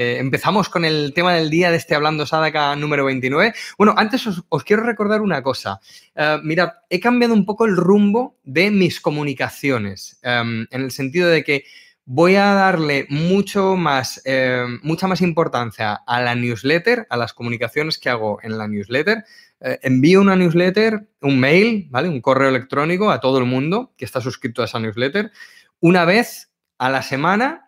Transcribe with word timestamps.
Eh, 0.00 0.18
empezamos 0.20 0.68
con 0.68 0.84
el 0.84 1.12
tema 1.12 1.34
del 1.34 1.50
día 1.50 1.72
de 1.72 1.76
este 1.76 1.96
Hablando 1.96 2.24
Sadaka 2.24 2.76
número 2.76 3.04
29. 3.04 3.52
Bueno, 3.76 3.94
antes 3.96 4.28
os, 4.28 4.64
quiero 4.64 4.84
recordar 4.84 5.20
una 5.22 5.42
cosa. 5.42 5.80
Uh, 6.14 6.40
mirad, 6.44 6.70
he 6.88 7.00
cambiado 7.00 7.34
un 7.34 7.44
poco 7.44 7.66
el 7.66 7.76
rumbo 7.76 8.38
de 8.44 8.70
mis 8.70 9.00
comunicaciones, 9.00 10.20
em, 10.22 10.68
en 10.70 10.82
el 10.82 10.92
sentido 10.92 11.28
de 11.28 11.42
que 11.42 11.64
voy 12.04 12.36
a 12.36 12.54
darle 12.54 13.06
mucho 13.10 13.74
más, 13.74 14.22
em, 14.24 14.78
mucha 14.84 15.08
más 15.08 15.20
importancia 15.20 15.94
a 16.06 16.20
la 16.20 16.36
newsletter, 16.36 17.08
a 17.10 17.16
las 17.16 17.32
comunicaciones 17.32 17.98
que 17.98 18.08
hago 18.08 18.38
en 18.44 18.56
la 18.56 18.68
newsletter. 18.68 19.24
Eh, 19.60 19.80
envío 19.82 20.20
una 20.20 20.36
newsletter, 20.36 21.08
un 21.22 21.40
mail, 21.40 21.88
¿vale? 21.90 22.08
Un 22.08 22.20
correo 22.20 22.50
electrónico 22.50 23.10
a 23.10 23.18
todo 23.18 23.38
el 23.38 23.46
mundo 23.46 23.94
que 23.96 24.04
está 24.04 24.20
suscrito 24.20 24.62
a 24.62 24.66
esa 24.66 24.78
newsletter, 24.78 25.32
una 25.80 26.04
vez 26.04 26.52
a 26.78 26.88
la 26.88 27.02
semana 27.02 27.67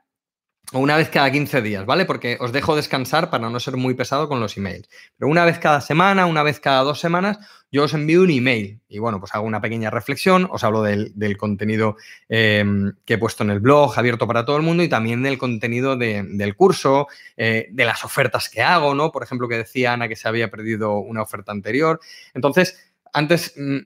o 0.72 0.78
una 0.78 0.96
vez 0.96 1.08
cada 1.08 1.30
15 1.30 1.62
días, 1.62 1.84
¿vale? 1.84 2.04
Porque 2.04 2.36
os 2.40 2.52
dejo 2.52 2.76
descansar 2.76 3.30
para 3.30 3.50
no 3.50 3.58
ser 3.58 3.76
muy 3.76 3.94
pesado 3.94 4.28
con 4.28 4.40
los 4.40 4.56
emails. 4.56 4.88
Pero 5.18 5.30
una 5.30 5.44
vez 5.44 5.58
cada 5.58 5.80
semana, 5.80 6.26
una 6.26 6.42
vez 6.42 6.60
cada 6.60 6.82
dos 6.82 7.00
semanas, 7.00 7.38
yo 7.72 7.84
os 7.84 7.94
envío 7.94 8.22
un 8.22 8.30
email 8.30 8.80
y 8.88 8.98
bueno, 8.98 9.20
pues 9.20 9.34
hago 9.34 9.46
una 9.46 9.60
pequeña 9.60 9.90
reflexión, 9.90 10.48
os 10.50 10.62
hablo 10.64 10.82
del, 10.82 11.36
contenido 11.36 11.96
em, 12.28 12.92
que 13.04 13.14
he 13.14 13.18
puesto 13.18 13.42
en 13.42 13.50
el 13.50 13.60
blog, 13.60 13.98
abierto 13.98 14.26
para 14.26 14.44
todo 14.44 14.56
el 14.56 14.62
mundo 14.62 14.82
y 14.82 14.88
también 14.88 15.22
del 15.22 15.38
contenido 15.38 15.96
del 15.96 16.56
curso, 16.56 17.08
eh, 17.36 17.68
de 17.70 17.84
las 17.84 18.04
ofertas 18.04 18.48
que 18.48 18.62
hago, 18.62 18.94
¿no? 18.94 19.10
Por 19.10 19.22
ejemplo, 19.22 19.48
que 19.48 19.56
decía 19.56 19.92
Ana 19.92 20.08
que 20.08 20.16
se 20.16 20.28
había 20.28 20.50
perdido 20.50 20.98
una 20.98 21.22
oferta 21.22 21.52
anterior. 21.52 22.00
Entonces, 22.34 22.92
antes 23.12 23.54
mm, 23.56 23.78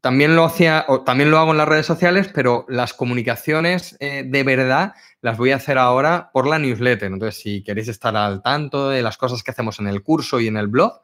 también 0.00 0.36
lo 0.36 0.44
hacía, 0.44 0.86
también 1.04 1.30
lo 1.30 1.38
hago 1.38 1.52
en 1.52 1.58
las 1.58 1.68
redes 1.68 1.86
sociales, 1.86 2.30
pero 2.32 2.64
las 2.68 2.92
comunicaciones 2.92 3.96
eh, 4.00 4.24
de 4.26 4.42
verdad 4.42 4.94
las 5.20 5.38
voy 5.38 5.52
a 5.52 5.56
hacer 5.56 5.78
ahora 5.78 6.30
por 6.32 6.46
la 6.46 6.58
newsletter. 6.58 7.12
Entonces, 7.12 7.40
si 7.40 7.62
queréis 7.62 7.88
estar 7.88 8.16
al 8.16 8.42
tanto 8.42 8.90
de 8.90 9.02
las 9.02 9.16
cosas 9.16 9.42
que 9.42 9.50
hacemos 9.50 9.78
en 9.78 9.88
el 9.88 10.02
curso 10.02 10.40
y 10.40 10.48
en 10.48 10.56
el 10.56 10.68
blog, 10.68 11.00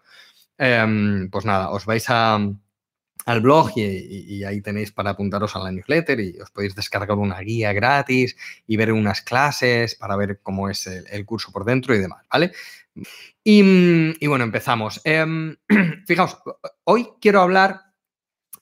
em, 0.58 1.30
pues 1.30 1.44
nada, 1.44 1.70
os 1.70 1.86
vais 1.86 2.08
al 2.10 3.40
blog 3.40 3.70
y, 3.76 4.44
ahí 4.44 4.60
tenéis 4.60 4.92
para 4.92 5.10
apuntaros 5.10 5.56
a 5.56 5.60
la 5.60 5.72
newsletter 5.72 6.20
y 6.20 6.38
os 6.40 6.50
podéis 6.50 6.74
descargar 6.74 7.16
una 7.16 7.40
guía 7.40 7.72
gratis 7.72 8.36
y 8.66 8.76
ver 8.76 8.92
unas 8.92 9.22
clases 9.22 9.94
para 9.94 10.16
ver 10.16 10.40
cómo 10.42 10.68
es 10.68 10.86
el, 10.86 11.24
curso 11.24 11.52
por 11.52 11.64
dentro 11.64 11.94
y 11.94 11.98
demás, 11.98 12.26
¿vale? 12.30 12.52
Y, 13.44 14.26
bueno, 14.26 14.44
empezamos. 14.44 15.00
Em, 15.04 15.56
fijaos, 16.06 16.38
hoy 16.84 17.08
quiero 17.20 17.40
hablar 17.40 17.91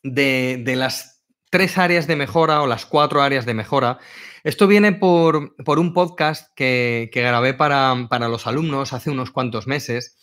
de, 0.02 0.62
las 0.76 1.22
tres 1.50 1.78
áreas 1.78 2.06
de 2.06 2.16
mejora 2.16 2.62
o 2.62 2.66
las 2.66 2.86
cuatro 2.86 3.22
áreas 3.22 3.46
de 3.46 3.54
mejora. 3.54 3.98
Esto 4.44 4.66
viene 4.66 4.92
por, 4.92 5.54
un 5.66 5.92
podcast 5.92 6.48
que, 6.54 7.10
grabé 7.12 7.54
para, 7.54 7.94
los 8.28 8.46
alumnos 8.46 8.92
hace 8.92 9.10
unos 9.10 9.30
cuantos 9.30 9.66
meses. 9.66 10.16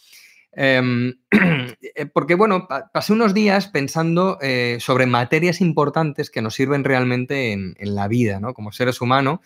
Em, 0.53 1.13
eh, 1.31 2.05
porque, 2.07 2.35
bueno, 2.35 2.67
pasé 2.91 3.13
unos 3.13 3.33
días 3.33 3.67
pensando 3.67 4.39
eh, 4.41 4.77
sobre 4.79 5.05
materias 5.05 5.61
importantes 5.61 6.31
que 6.31 6.41
nos 6.41 6.55
sirven 6.55 6.83
realmente 6.83 7.51
en, 7.51 7.75
la 7.79 8.07
vida, 8.07 8.39
¿no? 8.39 8.53
Como 8.53 8.71
seres 8.71 9.01
humanos, 9.01 9.39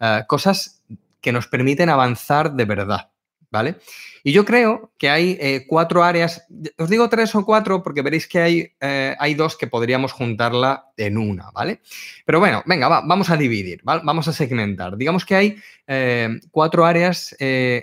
eh, 0.00 0.24
cosas 0.26 0.82
que 1.20 1.32
nos 1.32 1.46
permiten 1.46 1.88
avanzar 1.88 2.52
de 2.52 2.64
verdad. 2.64 3.10
¿vale? 3.50 3.76
Y 4.22 4.32
yo 4.32 4.44
creo 4.44 4.92
que 4.98 5.10
hay 5.10 5.38
eh, 5.40 5.64
cuatro 5.66 6.02
áreas, 6.02 6.46
os 6.76 6.88
digo 6.88 7.08
tres 7.08 7.34
o 7.34 7.44
cuatro 7.44 7.82
porque 7.82 8.02
veréis 8.02 8.26
que 8.26 8.40
hay, 8.40 8.72
eh, 8.80 9.14
hay 9.18 9.34
dos 9.34 9.56
que 9.56 9.66
podríamos 9.66 10.12
juntarla 10.12 10.86
en 10.96 11.18
una, 11.18 11.50
¿vale? 11.52 11.80
Pero 12.24 12.40
bueno, 12.40 12.62
venga, 12.66 12.88
vamos 12.88 13.30
a 13.30 13.36
dividir, 13.36 13.80
vamos 13.84 14.28
a 14.28 14.32
segmentar. 14.32 14.96
Digamos 14.96 15.24
que 15.24 15.34
hay 15.34 15.56
eh, 15.86 16.28
cuatro 16.50 16.84
áreas 16.84 17.36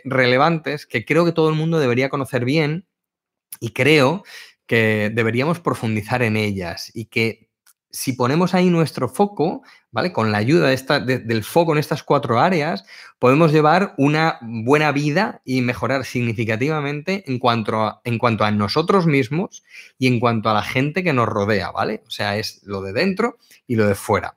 relevantes 0.04 0.86
que 0.86 1.06
creo 1.06 1.26
que 1.26 1.32
todo 1.32 1.50
el 1.50 1.56
mundo 1.56 1.80
debería 1.80 2.10
conocer 2.10 2.46
bien 2.46 2.86
y 3.60 3.72
creo 3.72 4.24
que 4.66 5.12
deberíamos 5.14 5.60
profundizar 5.60 6.24
en 6.24 6.38
ellas 6.38 6.92
y 6.94 7.06
que 7.06 7.45
si 7.96 8.12
ponemos 8.12 8.54
ahí 8.54 8.70
nuestro 8.70 9.08
foco, 9.08 9.64
¿vale? 9.90 10.12
Con 10.12 10.34
la 10.34 10.40
ayuda 10.40 10.68
de 10.68 10.74
esta, 10.74 11.00
del 11.00 11.44
foco 11.46 11.72
en 11.72 11.78
estas 11.78 12.04
cuatro 12.04 12.42
áreas, 12.42 12.84
podemos 13.20 13.54
llevar 13.54 13.94
una 13.98 14.38
buena 14.42 14.92
vida 14.92 15.42
y 15.46 15.62
mejorar 15.62 16.04
significativamente 16.04 17.24
en 17.26 17.40
cuanto, 17.40 17.82
a, 17.82 18.02
en 18.04 18.18
cuanto 18.18 18.44
a 18.44 18.52
nosotros 18.52 19.06
mismos 19.06 19.64
y 19.98 20.08
en 20.08 20.20
cuanto 20.20 20.50
a 20.50 20.54
la 20.54 20.62
gente 20.62 21.06
que 21.06 21.14
nos 21.14 21.30
rodea, 21.30 21.72
¿vale? 21.72 22.04
O 22.06 22.12
sea, 22.12 22.38
es 22.38 22.62
lo 22.64 22.82
de 22.82 22.92
dentro 22.92 23.38
y 23.66 23.78
lo 23.78 23.88
de 23.88 23.96
fuera. 23.96 24.36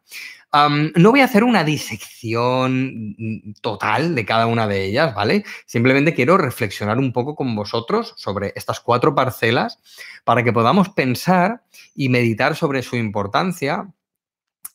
No 0.52 1.10
voy 1.10 1.20
a 1.20 1.24
hacer 1.24 1.44
una 1.44 1.64
disección 1.64 3.14
total 3.60 4.14
de 4.14 4.24
cada 4.24 4.46
una 4.46 4.66
de 4.66 4.84
ellas, 4.84 5.14
¿vale? 5.14 5.44
Simplemente 5.66 6.14
quiero 6.14 6.38
reflexionar 6.38 6.98
un 6.98 7.12
poco 7.12 7.34
con 7.34 7.54
vosotros 7.54 8.14
sobre 8.16 8.52
estas 8.56 8.80
cuatro 8.80 9.14
parcelas 9.14 9.78
para 10.24 10.42
que 10.42 10.52
podamos 10.52 10.88
pensar 10.90 11.62
y 11.94 12.08
meditar 12.08 12.56
sobre 12.56 12.82
su 12.82 12.96
importancia 12.96 13.92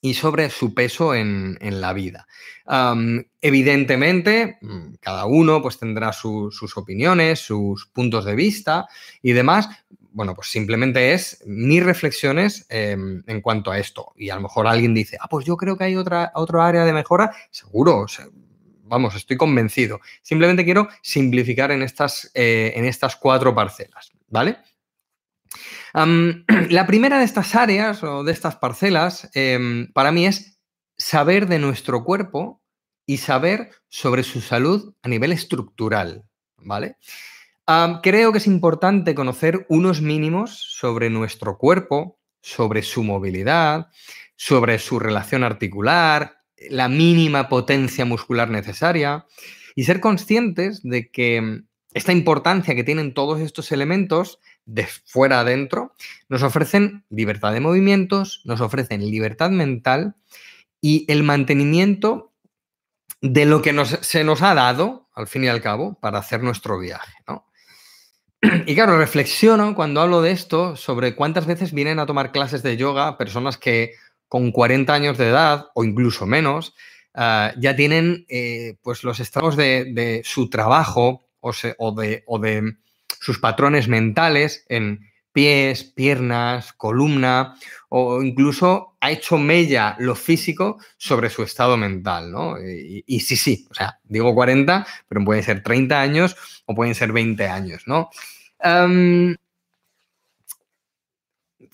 y 0.01 0.16
sobre 0.16 0.50
su 0.50 0.73
peso 0.73 1.16
en, 1.16 1.57
la 1.61 1.94
vida. 1.94 2.28
evidentemente, 3.41 4.57
mm, 4.61 4.95
cada 5.00 5.25
uno 5.25 5.61
pues, 5.61 5.79
tendrá 5.79 6.11
sus 6.11 6.78
opiniones, 6.78 7.40
sus 7.40 7.88
puntos 7.88 8.25
de 8.25 8.35
vista 8.35 8.85
y 9.22 9.31
demás. 9.31 9.69
Bueno, 10.13 10.35
pues 10.35 10.50
simplemente 10.50 11.13
es 11.13 11.44
mis 11.46 11.84
reflexiones 11.84 12.68
em, 12.69 13.24
en 13.25 13.41
cuanto 13.41 13.72
a 13.72 13.79
esto. 13.79 14.13
Y 14.16 14.29
a 14.29 14.35
lo 14.35 14.41
mejor 14.41 14.68
alguien 14.68 14.94
dice, 14.94 15.18
ah, 15.19 15.28
pues 15.28 15.46
yo 15.46 15.57
creo 15.57 15.75
que 15.75 15.85
hay 15.85 15.96
otra, 15.96 16.31
área 16.62 16.85
de 16.85 16.94
mejora. 16.94 17.35
Seguro, 17.50 18.06
vamos, 18.84 19.16
estoy 19.16 19.38
convencido. 19.38 20.00
Simplemente 20.22 20.63
quiero 20.63 20.88
simplificar 21.02 21.72
en 21.72 21.81
estas, 21.81 22.29
eh, 22.35 22.73
en 22.75 22.85
estas 22.85 23.16
cuatro 23.16 23.56
parcelas, 23.56 24.12
¿vale? 24.28 24.57
la 26.69 26.88
primera 26.88 27.18
de 27.18 27.25
estas 27.25 27.56
áreas 27.56 28.03
o 28.03 28.23
de 28.23 28.31
estas 28.31 28.56
parcelas 28.56 29.29
em, 29.34 29.91
para 29.94 30.12
mí 30.12 30.28
es 30.28 30.59
saber 30.97 31.47
de 31.47 31.59
nuestro 31.59 32.03
cuerpo 32.03 32.62
y 33.06 33.18
saber 33.18 33.72
sobre 33.90 34.23
su 34.23 34.41
salud 34.41 34.94
a 35.02 35.09
nivel 35.09 35.31
estructural, 35.31 36.23
¿vale? 36.57 36.97
Creo 38.01 38.31
que 38.31 38.38
es 38.38 38.47
importante 38.47 39.16
conocer 39.16 39.66
unos 39.69 40.01
mínimos 40.01 40.57
sobre 40.57 41.09
nuestro 41.09 41.57
cuerpo, 41.57 42.18
sobre 42.41 42.84
su 42.84 43.03
movilidad, 43.03 43.88
sobre 44.35 44.79
su 44.79 45.00
relación 45.00 45.44
articular, 45.44 46.38
la 46.69 46.90
mínima 46.90 47.50
potencia 47.50 48.06
muscular 48.06 48.50
necesaria 48.50 49.25
y 49.75 49.84
ser 49.84 50.00
conscientes 50.00 50.81
de 50.84 51.09
que 51.09 51.63
esta 51.94 52.12
importancia 52.12 52.75
que 52.75 52.84
tienen 52.84 53.13
todos 53.13 53.40
estos 53.40 53.72
elementos 53.72 54.40
de 54.66 54.88
fuera 54.88 55.41
adentro, 55.41 55.94
nos 56.29 56.44
ofrecen 56.44 57.06
libertad 57.09 57.53
de 57.53 57.59
movimientos, 57.59 58.41
nos 58.46 58.62
ofrecen 58.62 59.02
libertad 59.09 59.52
mental 59.52 60.16
y 60.81 61.06
el 61.12 61.23
mantenimiento 61.23 62.34
de 63.22 63.46
lo 63.46 63.62
que 63.62 63.73
se 64.02 64.23
nos 64.23 64.41
ha 64.41 64.53
dado, 64.53 65.09
al 65.13 65.28
fin 65.28 65.44
y 65.44 65.47
al 65.47 65.62
cabo, 65.62 65.97
para 66.00 66.19
hacer 66.19 66.44
nuestro 66.44 66.79
viaje. 66.79 67.13
Y 68.65 68.75
claro, 68.75 68.97
reflexiono 68.97 69.73
cuando 69.75 70.01
hablo 70.01 70.21
de 70.21 70.31
esto 70.31 70.75
sobre 70.75 71.15
cuántas 71.15 71.45
veces 71.45 71.73
vienen 71.73 71.99
a 71.99 72.05
tomar 72.05 72.31
clases 72.31 72.61
de 72.63 72.77
yoga 72.77 73.17
personas 73.17 73.57
que 73.57 73.93
con 74.27 74.51
40 74.51 74.93
años 74.93 75.17
de 75.17 75.29
edad 75.29 75.67
o 75.75 75.83
incluso 75.83 76.25
menos 76.25 76.73
ah, 77.13 77.53
ya 77.57 77.75
tienen 77.75 78.25
eh, 78.29 78.75
pues 78.81 79.03
los 79.03 79.19
estados 79.19 79.55
de, 79.55 80.21
su 80.25 80.49
trabajo 80.49 81.25
o 81.39 81.91
de 81.91 82.75
sus 83.19 83.39
patrones 83.39 83.87
mentales 83.87 84.65
en 84.69 84.99
pies, 85.33 85.83
piernas, 85.83 86.71
columna 86.73 87.55
o 87.89 88.23
incluso 88.23 88.95
ha 89.01 89.11
hecho 89.11 89.38
mella 89.38 89.95
lo 89.99 90.16
físico 90.16 90.77
sobre 90.97 91.29
su 91.29 91.44
estado 91.44 91.75
mental, 91.75 92.31
¿no? 92.31 92.55
Y, 92.59 93.19
sí, 93.19 93.35
sí, 93.35 93.67
o 93.69 93.73
sea, 93.73 93.99
digo 94.03 94.33
40, 94.33 94.88
pero 95.09 95.25
pueden 95.25 95.43
ser 95.43 95.61
30 95.61 95.99
años 95.99 96.38
o 96.66 96.73
pueden 96.73 96.95
ser 96.95 97.11
20 97.11 97.47
años, 97.47 97.84
¿no? 97.87 98.09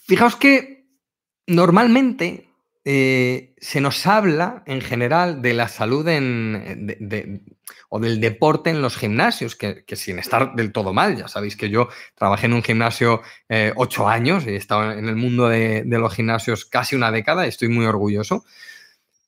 fijaos 0.07 0.35
que 0.37 0.87
normalmente 1.45 2.48
eh, 2.91 3.53
se 3.59 3.81
nos 3.81 4.07
habla 4.07 4.63
en 4.65 4.81
general 4.81 5.43
de 5.43 5.53
la 5.53 5.67
salud 5.67 6.07
en, 6.07 6.97
o 7.87 7.99
del 7.99 8.19
deporte 8.19 8.71
en 8.71 8.81
los 8.81 8.97
gimnasios, 8.97 9.55
que, 9.55 9.85
sin 9.95 10.17
estar 10.17 10.55
del 10.55 10.71
todo 10.71 10.91
mal, 10.91 11.15
ya 11.15 11.27
sabéis 11.27 11.55
que 11.55 11.69
yo 11.69 11.89
trabajé 12.15 12.47
en 12.47 12.53
un 12.53 12.63
gimnasio 12.63 13.21
eh, 13.47 13.73
ocho 13.75 14.09
años 14.09 14.43
y 14.47 14.49
he 14.49 14.55
estado 14.55 14.91
en 14.91 15.07
el 15.07 15.15
mundo 15.15 15.49
de, 15.49 15.83
los 15.85 16.15
gimnasios 16.15 16.65
casi 16.65 16.95
una 16.95 17.11
década 17.11 17.45
y 17.45 17.49
estoy 17.49 17.67
muy 17.67 17.85
orgulloso. 17.85 18.43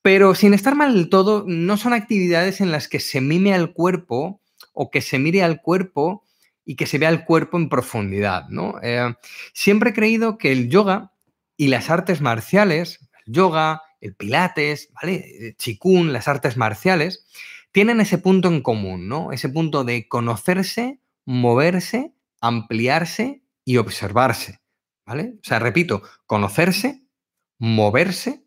Pero 0.02 0.34
sin 0.34 0.56
estar 0.56 0.74
mal 0.74 0.96
del 0.96 1.10
todo, 1.10 1.46
no 1.46 1.78
son 1.78 1.94
actividades 1.94 2.62
en 2.62 2.72
las 2.72 2.88
que 2.88 3.00
se 3.00 3.22
mime 3.22 3.54
al 3.54 3.74
cuerpo 3.74 4.42
o 4.74 4.90
que 4.90 5.02
se 5.02 5.20
mire 5.20 5.44
al 5.44 5.62
cuerpo 5.62 6.26
y 6.66 6.78
que 6.78 6.88
se 6.88 6.98
vea 6.98 7.10
el 7.10 7.26
cuerpo 7.26 7.58
en 7.58 7.70
profundidad. 7.70 8.50
¿no? 8.50 8.80
Eh, 8.82 9.14
siempre 9.54 9.92
he 9.92 9.94
creído 9.94 10.40
que 10.40 10.52
el 10.52 10.68
yoga 10.68 11.12
y 11.58 11.68
las 11.68 11.92
artes 11.92 12.22
marciales 12.22 13.08
yoga, 13.32 13.82
el 14.00 14.16
pilates, 14.16 14.90
¿vale? 14.94 15.56
Chikun, 15.58 16.14
las 16.14 16.28
artes 16.28 16.58
marciales, 16.58 17.26
tienen 17.72 18.02
ese 18.02 18.18
punto 18.18 18.48
en 18.48 18.62
común, 18.62 19.08
¿no? 19.08 19.32
Ese 19.32 19.50
punto 19.50 19.84
de 19.84 20.08
conocerse, 20.08 21.00
moverse, 21.26 22.14
ampliarse 22.42 23.44
y 23.64 23.78
observarse, 23.78 24.60
¿vale? 25.06 25.36
O 25.36 25.44
sea, 25.44 25.60
repito, 25.60 26.02
conocerse, 26.26 27.04
moverse, 27.60 28.44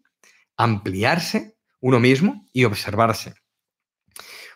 ampliarse 0.57 1.57
uno 1.81 2.01
mismo 2.01 2.49
y 2.53 2.65
observarse. 2.65 3.35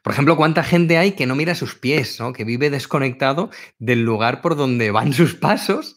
Por 0.03 0.13
ejemplo, 0.13 0.37
¿cuánta 0.37 0.63
gente 0.63 0.97
hay 0.97 1.13
que 1.13 1.27
no 1.27 1.35
mira 1.35 1.55
sus 1.55 1.75
pies, 1.75 2.19
¿no? 2.21 2.33
que 2.33 2.45
vive 2.45 2.71
desconectado 2.71 3.51
del 3.79 4.03
lugar 4.03 4.41
por 4.41 4.57
donde 4.57 4.91
van 4.91 5.13
sus 5.13 5.35
pasos 5.35 5.97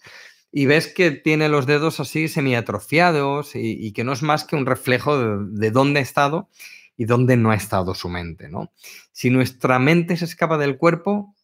y 0.51 0.65
ves 0.65 0.87
que 0.87 1.11
tiene 1.11 1.49
los 1.49 1.65
dedos 1.65 1.99
así 1.99 2.27
semiatrofiados 2.27 3.55
y, 3.55 3.77
y 3.79 3.93
que 3.93 4.03
no 4.03 4.11
es 4.11 4.21
más 4.21 4.43
que 4.43 4.55
un 4.55 4.65
reflejo 4.65 5.17
de, 5.17 5.71
dónde 5.71 5.99
ha 5.99 6.03
estado 6.03 6.49
y 6.97 7.05
dónde 7.05 7.37
no 7.37 7.51
ha 7.51 7.55
estado 7.55 7.95
su 7.95 8.09
mente. 8.09 8.49
¿no? 8.49 8.71
Si 9.11 9.29
nuestra 9.29 9.79
mente 9.79 10.17
se 10.17 10.25
escapa 10.25 10.57
del 10.57 10.77
cuerpo, 10.77 11.35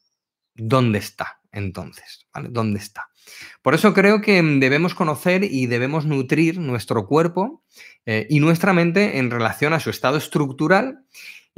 ¿dónde 0.56 1.00
está 1.00 1.39
entonces? 1.51 2.27
¿Dónde 2.50 2.80
está? 2.80 3.09
Por 3.62 3.74
eso 3.74 3.94
creo 3.94 4.21
que 4.21 4.42
debemos 4.42 4.94
conocer 4.94 5.44
y 5.44 5.68
debemos 5.68 6.06
nutrir 6.06 6.60
nuestro 6.60 7.07
cuerpo 7.07 7.63
eh, 8.06 8.25
y 8.30 8.39
nuestra 8.39 8.74
mente 8.74 9.18
en 9.18 9.31
relación 9.31 9.74
a 9.74 9.80
su 9.80 9.89
estado 9.89 10.18
estructural 10.18 11.03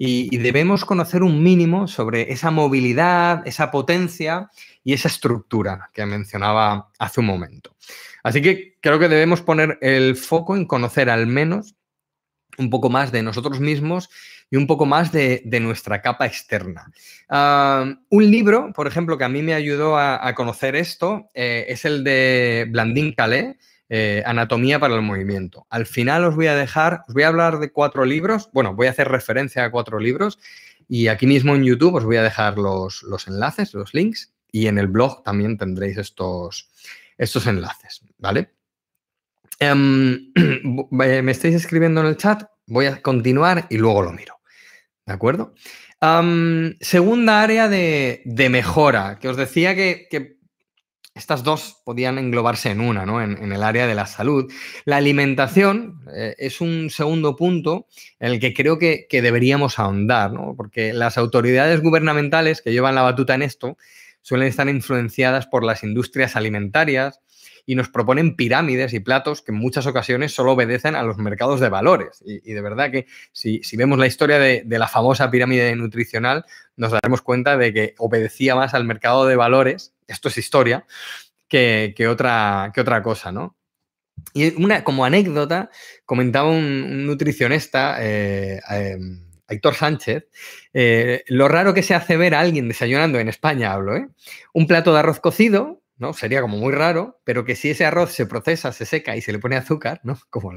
y, 0.02 0.38
debemos 0.38 0.86
conocer 0.86 1.24
un 1.24 1.44
mínimo 1.44 1.86
sobre 1.90 2.32
esa 2.32 2.52
movilidad, 2.52 3.46
esa 3.46 3.70
potencia 3.70 4.50
y 4.82 4.94
esa 4.94 5.10
estructura 5.10 5.90
que 5.94 6.06
mencionaba 6.06 6.90
hace 6.98 7.20
un 7.20 7.26
momento. 7.26 7.76
Así 8.24 8.42
que 8.42 8.78
creo 8.80 8.98
que 8.98 9.10
debemos 9.10 9.42
poner 9.42 9.78
el 9.82 10.16
foco 10.16 10.56
en 10.56 10.66
conocer 10.66 11.10
al 11.10 11.28
menos 11.28 11.76
un 12.58 12.70
poco 12.70 12.90
más 12.90 13.12
de 13.12 13.24
nosotros 13.24 13.60
mismos 13.60 14.10
y 14.50 14.56
un 14.56 14.68
poco 14.68 14.86
más 14.86 15.12
de, 15.12 15.44
nuestra 15.62 16.02
capa 16.02 16.26
externa. 16.26 16.90
Ah, 17.28 17.94
un 18.08 18.32
libro, 18.32 18.72
por 18.74 18.88
ejemplo, 18.88 19.18
que 19.18 19.26
a 19.26 19.30
mí 19.30 19.42
me 19.42 19.54
ayudó 19.54 19.98
a, 19.98 20.34
conocer 20.34 20.78
esto 20.78 21.30
eh, 21.34 21.66
es 21.68 21.84
el 21.84 22.06
de 22.06 22.68
Blandín 22.70 23.12
Calais, 23.12 23.58
eh, 23.90 24.24
Anatomía 24.26 24.80
para 24.80 24.96
el 24.96 25.02
Movimiento. 25.02 25.66
Al 25.70 25.86
final 25.86 26.24
os 26.26 26.36
voy 26.36 26.48
a 26.48 26.56
dejar, 26.56 27.04
os 27.08 27.14
voy 27.14 27.24
a 27.24 27.28
hablar 27.28 27.60
de 27.60 27.72
cuatro 27.72 28.06
libros, 28.06 28.50
bueno, 28.54 28.76
voy 28.76 28.88
a 28.88 28.92
hacer 28.92 29.10
referencia 29.10 29.66
a 29.66 29.72
cuatro 29.72 30.00
libros 30.00 30.40
y 30.88 31.08
aquí 31.08 31.28
mismo 31.28 31.56
en 31.56 31.64
YouTube 31.64 31.96
os 31.96 32.06
voy 32.06 32.18
a 32.18 32.24
dejar 32.24 32.58
los, 32.58 33.04
enlaces, 33.28 33.74
los 33.74 33.94
links 33.94 34.34
y 34.52 34.68
en 34.68 34.78
el 34.78 34.88
blog 34.88 35.24
también 35.24 35.58
tendréis 35.58 35.98
estos, 35.98 36.70
estos 37.18 37.48
enlaces, 37.48 38.02
¿vale? 38.18 38.54
Em, 39.60 40.32
me 40.92 41.32
estáis 41.32 41.56
escribiendo 41.56 42.02
en 42.02 42.08
el 42.08 42.18
chat, 42.18 42.44
voy 42.68 42.86
a 42.86 43.02
continuar 43.02 43.68
y 43.70 43.78
luego 43.78 44.04
lo 44.04 44.14
miro. 44.14 44.40
¿De 45.06 45.14
acuerdo? 45.14 45.56
segunda 46.80 47.42
área 47.42 47.68
de, 47.68 48.48
mejora, 48.50 49.20
que 49.20 49.28
os 49.28 49.38
decía 49.38 49.76
que, 49.76 50.38
estas 51.20 51.44
dos 51.44 51.82
podían 51.86 52.18
englobarse 52.18 52.72
en 52.72 52.82
una, 52.82 53.06
¿no? 53.06 53.22
En, 53.22 53.52
el 53.52 53.64
área 53.64 53.86
de 53.86 53.96
la 53.96 54.06
salud. 54.06 54.52
La 54.86 54.98
alimentación 54.98 56.02
eh, 56.16 56.36
es 56.38 56.62
un 56.62 56.90
segundo 56.90 57.36
punto 57.36 57.88
en 58.20 58.32
el 58.32 58.40
que 58.40 58.54
creo 58.54 58.80
que, 58.80 59.06
que 59.10 59.22
deberíamos 59.22 59.78
ahondar, 59.78 60.32
¿no? 60.34 60.56
Porque 60.58 60.94
las 60.94 61.18
autoridades 61.18 61.82
gubernamentales 61.82 62.62
que 62.62 62.72
llevan 62.72 62.96
la 62.96 63.04
batuta 63.04 63.36
en 63.36 63.44
esto 63.44 63.78
suelen 64.22 64.48
estar 64.48 64.68
influenciadas 64.68 65.48
por 65.48 65.64
las 65.64 65.84
industrias 65.84 66.36
alimentarias, 66.36 67.20
y 67.66 67.76
nos 67.76 67.90
proponen 67.90 68.36
pirámides 68.36 68.94
y 68.94 69.00
platos 69.00 69.42
que 69.42 69.52
en 69.52 69.58
muchas 69.58 69.86
ocasiones 69.86 70.34
solo 70.34 70.54
obedecen 70.54 70.96
a 70.96 71.04
los 71.04 71.18
mercados 71.18 71.60
de 71.60 71.70
valores. 71.70 72.24
Y, 72.26 72.54
de 72.54 72.62
verdad 72.62 72.92
que 72.92 73.08
si, 73.32 73.62
vemos 73.78 74.00
la 74.00 74.08
historia 74.08 74.40
de, 74.40 74.64
la 74.68 74.88
famosa 74.88 75.30
pirámide 75.30 75.76
nutricional, 75.76 76.46
nos 76.76 76.92
daremos 76.92 77.22
cuenta 77.22 77.58
de 77.58 77.74
que 77.74 77.96
obedecía 77.98 78.56
más 78.56 78.74
al 78.74 78.86
mercado 78.86 79.26
de 79.26 79.36
valores, 79.36 79.94
esto 80.08 80.30
es 80.30 80.38
historia, 80.38 80.86
que, 81.48 81.94
otra, 82.10 82.72
que 82.74 82.82
otra 82.82 83.02
cosa, 83.02 83.32
¿no? 83.32 83.56
Y 84.34 84.62
una, 84.62 84.84
como 84.84 85.06
anécdota, 85.06 85.70
comentaba 86.06 86.50
un, 86.50 87.06
nutricionista, 87.06 87.98
eh, 88.00 88.60
em, 88.70 89.30
Héctor 89.50 89.76
Sánchez, 89.76 90.28
eh, 90.74 91.24
lo 91.28 91.48
raro 91.48 91.74
que 91.74 91.84
se 91.84 91.96
hace 91.96 92.18
ver 92.18 92.36
a 92.36 92.40
alguien 92.40 92.68
desayunando 92.68 93.20
en 93.20 93.28
España, 93.28 93.74
hablo, 93.74 93.96
¿eh? 93.96 94.08
Un 94.54 94.68
plato 94.68 94.94
de 94.94 95.00
arroz 95.00 95.20
cocido, 95.20 95.79
¿no? 96.00 96.14
Sería 96.14 96.42
como 96.42 96.58
muy 96.58 96.74
raro, 96.74 97.20
pero 97.26 97.46
que 97.46 97.56
si 97.56 97.70
ese 97.70 97.86
arroz 97.86 98.12
se 98.12 98.26
procesa, 98.26 98.72
se 98.72 98.86
seca 98.86 99.16
y 99.18 99.22
se 99.22 99.34
le 99.34 99.40
pone 99.40 99.58
azúcar, 99.58 100.00
¿no? 100.04 100.18
Como 100.30 100.54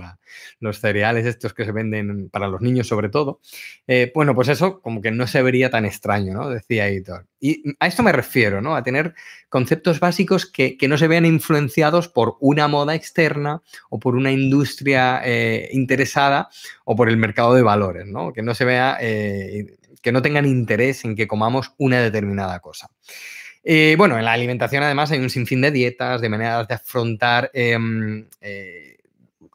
los 0.60 0.80
cereales 0.80 1.26
estos 1.26 1.52
que 1.52 1.64
se 1.64 1.72
venden 1.72 2.30
para 2.30 2.48
los 2.48 2.60
niños 2.60 2.86
sobre 2.86 3.08
todo, 3.08 3.40
eh, 3.86 4.10
bueno, 4.14 4.34
pues 4.34 4.48
eso 4.48 4.80
como 4.80 5.00
que 5.02 5.10
no 5.10 5.26
se 5.26 5.42
vería 5.42 5.70
tan 5.70 5.84
extraño, 5.84 6.32
¿no? 6.32 6.48
Decía 6.48 6.88
Editor. 6.88 7.26
Y 7.40 7.62
a 7.80 7.88
esto 7.88 8.04
me 8.04 8.12
refiero, 8.12 8.62
¿no? 8.62 8.76
A 8.76 8.84
tener 8.84 9.14
conceptos 9.48 9.98
básicos 9.98 10.46
que, 10.46 10.76
no 10.88 10.96
se 10.96 11.08
vean 11.08 11.26
influenciados 11.26 12.08
por 12.08 12.36
una 12.40 12.68
moda 12.68 12.94
externa 12.94 13.62
o 13.90 13.98
por 13.98 14.14
una 14.14 14.30
industria 14.30 15.20
eh, 15.24 15.68
interesada 15.72 16.48
o 16.84 16.94
por 16.94 17.08
el 17.08 17.16
mercado 17.16 17.54
de 17.54 17.62
valores, 17.62 18.06
¿no? 18.06 18.32
Que 18.32 18.42
no 18.42 18.54
se 18.54 18.64
vea, 18.64 18.96
eh, 19.00 19.76
que 20.00 20.12
no 20.12 20.22
tengan 20.22 20.46
interés 20.46 21.04
en 21.04 21.16
que 21.16 21.26
comamos 21.26 21.72
una 21.78 22.00
determinada 22.00 22.60
cosa. 22.60 22.90
Eh, 23.64 23.94
bueno, 23.96 24.18
en 24.18 24.24
la 24.24 24.32
alimentación 24.32 24.82
además 24.82 25.12
hay 25.12 25.20
un 25.20 25.30
sinfín 25.30 25.60
de 25.60 25.70
dietas, 25.70 26.20
de 26.20 26.28
maneras 26.28 26.66
de 26.66 26.74
afrontar 26.74 27.50
em, 27.54 28.26
eh, 28.40 28.98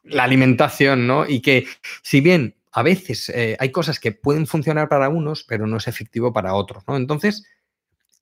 la 0.04 0.24
alimentación, 0.24 1.08
¿no? 1.08 1.28
Y 1.28 1.42
que 1.42 1.68
si 2.02 2.22
bien 2.22 2.56
a 2.72 2.84
veces 2.84 3.30
eh, 3.30 3.58
hay 3.60 3.72
cosas 3.72 4.00
que 4.00 4.12
pueden 4.12 4.48
funcionar 4.48 4.88
para 4.88 5.10
unos, 5.10 5.44
pero 5.44 5.68
no 5.68 5.78
es 5.78 5.88
efectivo 5.88 6.32
para 6.32 6.54
otros, 6.54 6.84
¿no? 6.88 6.96
Entonces, 6.96 7.46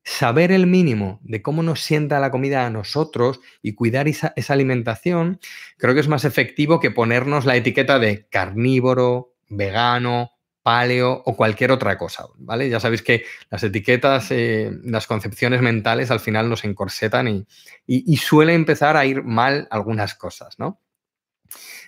saber 0.06 0.52
el 0.52 0.68
mínimo 0.68 1.20
de 1.24 1.42
cómo 1.42 1.64
nos 1.64 1.82
sienta 1.82 2.20
la 2.20 2.32
comida 2.32 2.66
a 2.66 2.70
nosotros 2.70 3.42
y 3.62 3.74
cuidar 3.74 4.08
esa, 4.08 4.34
alimentación, 4.48 5.40
creo 5.78 5.94
que 5.96 6.00
es 6.00 6.08
más 6.08 6.26
efectivo 6.26 6.80
que 6.80 6.92
ponernos 6.92 7.46
la 7.46 7.56
etiqueta 7.56 8.00
de 8.00 8.28
carnívoro, 8.28 9.34
vegano, 9.50 10.32
paleo 10.66 11.22
o 11.28 11.38
cualquier 11.38 11.70
otra 11.72 11.96
cosa, 11.96 12.26
¿vale? 12.38 12.68
Ya 12.68 12.80
sabéis 12.80 13.04
que 13.04 13.24
las 13.52 13.62
etiquetas, 13.62 14.32
eh, 14.32 14.72
las 14.84 15.06
concepciones 15.06 15.62
mentales 15.62 16.10
al 16.10 16.20
final 16.20 16.50
nos 16.50 16.64
encorsetan 16.64 17.46
y, 17.86 18.18
suele 18.18 18.56
empezar 18.56 18.98
a 18.98 19.06
ir 19.06 19.22
mal 19.22 19.68
algunas 19.70 20.16
cosas, 20.16 20.58
¿no? 20.58 20.82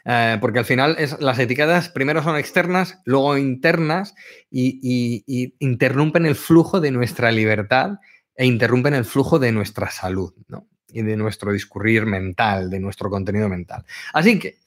Eh, 0.06 0.38
porque 0.40 0.60
al 0.60 0.66
final 0.66 0.96
es, 1.00 1.20
las 1.20 1.40
etiquetas 1.40 1.90
primero 1.90 2.22
son 2.22 2.38
externas, 2.38 3.00
luego 3.04 3.36
internas 3.40 4.14
y, 4.52 4.80
y, 5.26 5.56
interrumpen 5.58 6.28
el 6.28 6.36
flujo 6.36 6.80
de 6.80 6.92
nuestra 6.92 7.32
libertad 7.32 7.94
e 8.36 8.46
interrumpen 8.46 8.94
el 8.94 9.06
flujo 9.06 9.40
de 9.40 9.52
nuestra 9.54 9.90
salud, 9.90 10.36
¿no? 10.50 10.68
Y 10.90 11.02
de 11.02 11.18
nuestro 11.18 11.52
discurrir 11.52 12.06
mental, 12.06 12.70
de 12.70 12.80
nuestro 12.80 13.10
contenido 13.10 13.50
mental. 13.50 13.84
Así 14.14 14.38
que 14.38 14.60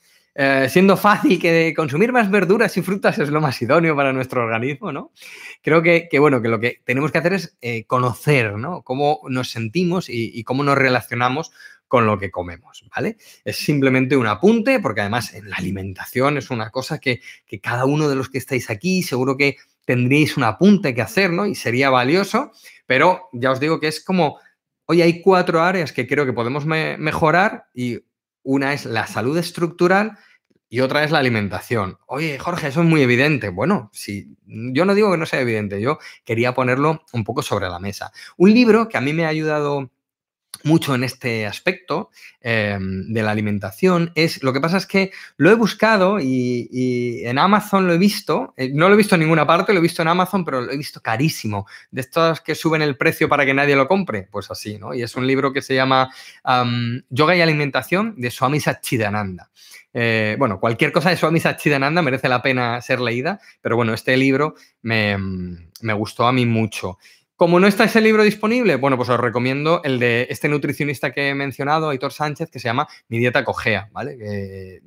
eh, 0.43 0.71
siendo 0.71 0.97
fácil 0.97 1.39
que 1.39 1.75
consumir 1.77 2.13
más 2.13 2.31
verduras 2.31 2.75
y 2.79 2.81
frutas 2.81 3.19
es 3.19 3.29
lo 3.29 3.43
más 3.43 3.61
idóneo 3.61 3.95
para 3.95 4.11
nuestro 4.15 4.43
organismo, 4.43 4.91
¿no? 4.91 5.13
Creo 5.61 5.83
que, 5.83 6.09
bueno, 6.19 6.41
que 6.41 6.49
lo 6.49 6.59
que 6.59 6.81
tenemos 6.83 7.13
que 7.13 7.19
hacer 7.19 7.35
es 7.35 7.59
eh, 7.61 7.85
conocer, 7.85 8.55
¿no? 8.55 8.81
Cómo 8.81 9.21
nos 9.29 9.51
sentimos 9.51 10.07
y, 10.09 10.43
cómo 10.45 10.65
nos 10.65 10.79
relacionamos 10.79 11.53
con 11.89 12.07
lo 12.07 12.19
que 12.19 12.31
comemos, 12.31 12.87
¿vale? 12.97 13.19
Es 13.45 13.59
simplemente 13.59 14.17
un 14.17 14.27
apunte, 14.29 14.81
porque 14.81 15.03
además 15.03 15.35
en 15.35 15.51
la 15.51 15.57
alimentación 15.57 16.39
es 16.39 16.49
una 16.49 16.71
cosa 16.71 17.01
que, 17.01 17.21
que 17.45 17.61
cada 17.61 17.85
uno 17.85 18.09
de 18.09 18.15
los 18.15 18.31
que 18.31 18.39
estáis 18.39 18.71
aquí 18.71 19.03
seguro 19.03 19.37
que 19.37 19.59
tendríais 19.85 20.39
un 20.39 20.45
apunte 20.45 20.95
que 20.95 21.03
hacer, 21.03 21.31
¿no? 21.33 21.45
Y 21.45 21.55
sería 21.55 21.91
valioso, 21.91 22.51
pero 22.87 23.29
ya 23.35 23.51
os 23.51 23.61
digo 23.61 23.79
que 23.79 23.89
es 23.89 24.03
como, 24.03 24.39
hoy 24.87 25.03
hay 25.03 25.21
cuatro 25.21 25.61
áreas 25.61 25.93
que 25.93 26.07
creo 26.07 26.25
que 26.25 26.33
podemos 26.33 26.65
mejorar 26.65 27.67
y 27.75 27.99
una 28.43 28.73
es 28.73 28.87
la 28.87 29.07
salud 29.07 29.37
estructural 29.37 30.17
y 30.73 30.81
otra 30.81 31.03
es 31.03 31.11
la 31.11 31.19
alimentación. 31.19 31.99
Oye, 32.07 32.39
Jorge, 32.39 32.69
eso 32.69 32.81
es 32.81 32.89
muy 32.89 33.03
evidente. 33.03 33.49
Bueno, 33.49 33.91
si 33.93 34.37
yo 34.47 34.85
no 34.85 34.95
digo 34.95 35.11
que 35.11 35.19
no 35.19 35.27
sea 35.27 35.41
evidente, 35.41 35.81
yo 35.81 35.99
quería 36.25 36.55
ponerlo 36.55 37.03
un 37.13 37.25
poco 37.25 37.43
sobre 37.43 37.69
la 37.69 37.81
mesa. 37.81 38.13
Un 38.37 38.55
libro 38.55 38.89
que 38.89 38.97
a 38.97 39.01
mí 39.01 39.13
me 39.13 39.25
ha 39.25 39.29
ayudado 39.29 39.91
mucho 40.63 40.95
en 40.95 41.05
este 41.05 41.47
aspecto 41.47 42.11
em, 42.41 43.13
de 43.13 43.23
la 43.23 43.31
alimentación 43.31 44.13
es, 44.15 44.43
lo 44.43 44.53
que 44.53 44.61
pasa 44.61 44.77
es 44.77 44.87
que 44.87 45.11
lo 45.37 45.51
he 45.51 45.55
buscado 45.55 46.19
y, 46.21 47.23
en 47.25 47.39
Amazon 47.39 47.87
lo 47.87 47.93
he 47.93 47.99
visto, 47.99 48.55
eh, 48.57 48.71
no 48.73 48.89
lo 48.89 48.95
he 48.95 48.99
visto 48.99 49.15
en 49.15 49.23
ninguna 49.23 49.47
parte, 49.47 49.73
lo 49.73 49.79
he 49.79 49.83
visto 49.83 50.03
en 50.03 50.09
Amazon, 50.09 50.45
pero 50.45 50.61
lo 50.61 50.71
he 50.71 50.77
visto 50.77 51.01
carísimo, 51.01 51.67
de 51.91 52.03
estos 52.03 52.41
que 52.41 52.55
suben 52.55 52.83
el 52.83 52.97
precio 52.97 53.29
para 53.29 53.47
que 53.47 53.55
nadie 53.55 53.77
lo 53.77 53.89
compre, 53.89 54.29
pues 54.31 54.51
así, 54.51 54.79
¿no? 54.79 54.95
Y 54.95 55.03
es 55.03 55.15
un 55.17 55.27
libro 55.27 55.53
que 55.53 55.63
se 55.63 55.75
llama 55.75 56.11
Yoga 57.09 57.37
y 57.37 57.41
Alimentación 57.41 58.15
de 58.17 58.31
Swami 58.31 58.61
Satchidananda. 58.61 59.51
Eh, 59.93 60.37
bueno, 60.39 60.61
cualquier 60.61 60.93
cosa 60.93 61.11
de 61.11 61.17
Swami 61.17 61.41
Satchidananda 61.41 62.03
merece 62.03 62.29
la 62.29 62.43
pena 62.43 62.81
ser 62.81 63.01
leída, 63.01 63.41
pero 63.61 63.77
bueno, 63.77 63.93
este 63.93 64.17
libro 64.17 64.55
me, 64.83 65.17
me 65.81 65.93
gustó 65.95 66.27
a 66.27 66.33
mí 66.33 66.47
mucho. 66.47 66.99
Como 67.41 67.59
no 67.59 67.67
está 67.67 67.85
ese 67.85 68.03
libro 68.03 68.23
disponible, 68.23 68.77
bueno, 68.77 68.99
pues 68.99 69.09
os 69.09 69.19
recomiendo 69.19 69.81
el 69.83 69.99
de 69.99 70.27
este 70.29 70.47
nutricionista 70.47 71.11
que 71.11 71.31
he 71.31 71.35
mencionado, 71.35 71.89
Aitor 71.89 72.13
Sánchez, 72.13 72.51
que 72.51 72.59
se 72.59 72.69
llama 72.69 72.87
Mi 73.09 73.17
dieta 73.17 73.47
cojea, 73.47 73.89
¿vale? 73.93 74.83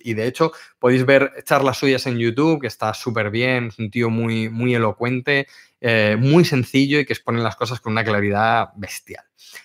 y 0.00 0.12
de 0.12 0.26
hecho 0.26 0.52
podéis 0.78 1.06
ver 1.06 1.32
charlas 1.44 1.78
suyas 1.78 2.06
en 2.06 2.18
YouTube, 2.18 2.60
que 2.60 2.66
está 2.66 2.92
súper 2.92 3.30
bien, 3.30 3.68
es 3.68 3.78
un 3.78 3.90
tío 3.90 4.10
muy, 4.10 4.50
muy 4.50 4.74
elocuente, 4.74 5.46
eh, 5.80 6.18
muy 6.20 6.44
sencillo 6.44 7.00
y 7.00 7.06
que 7.06 7.14
expone 7.14 7.40
las 7.40 7.56
cosas 7.56 7.80
con 7.80 7.92
una 7.92 8.04
claridad 8.04 8.68
bestial. 8.76 9.24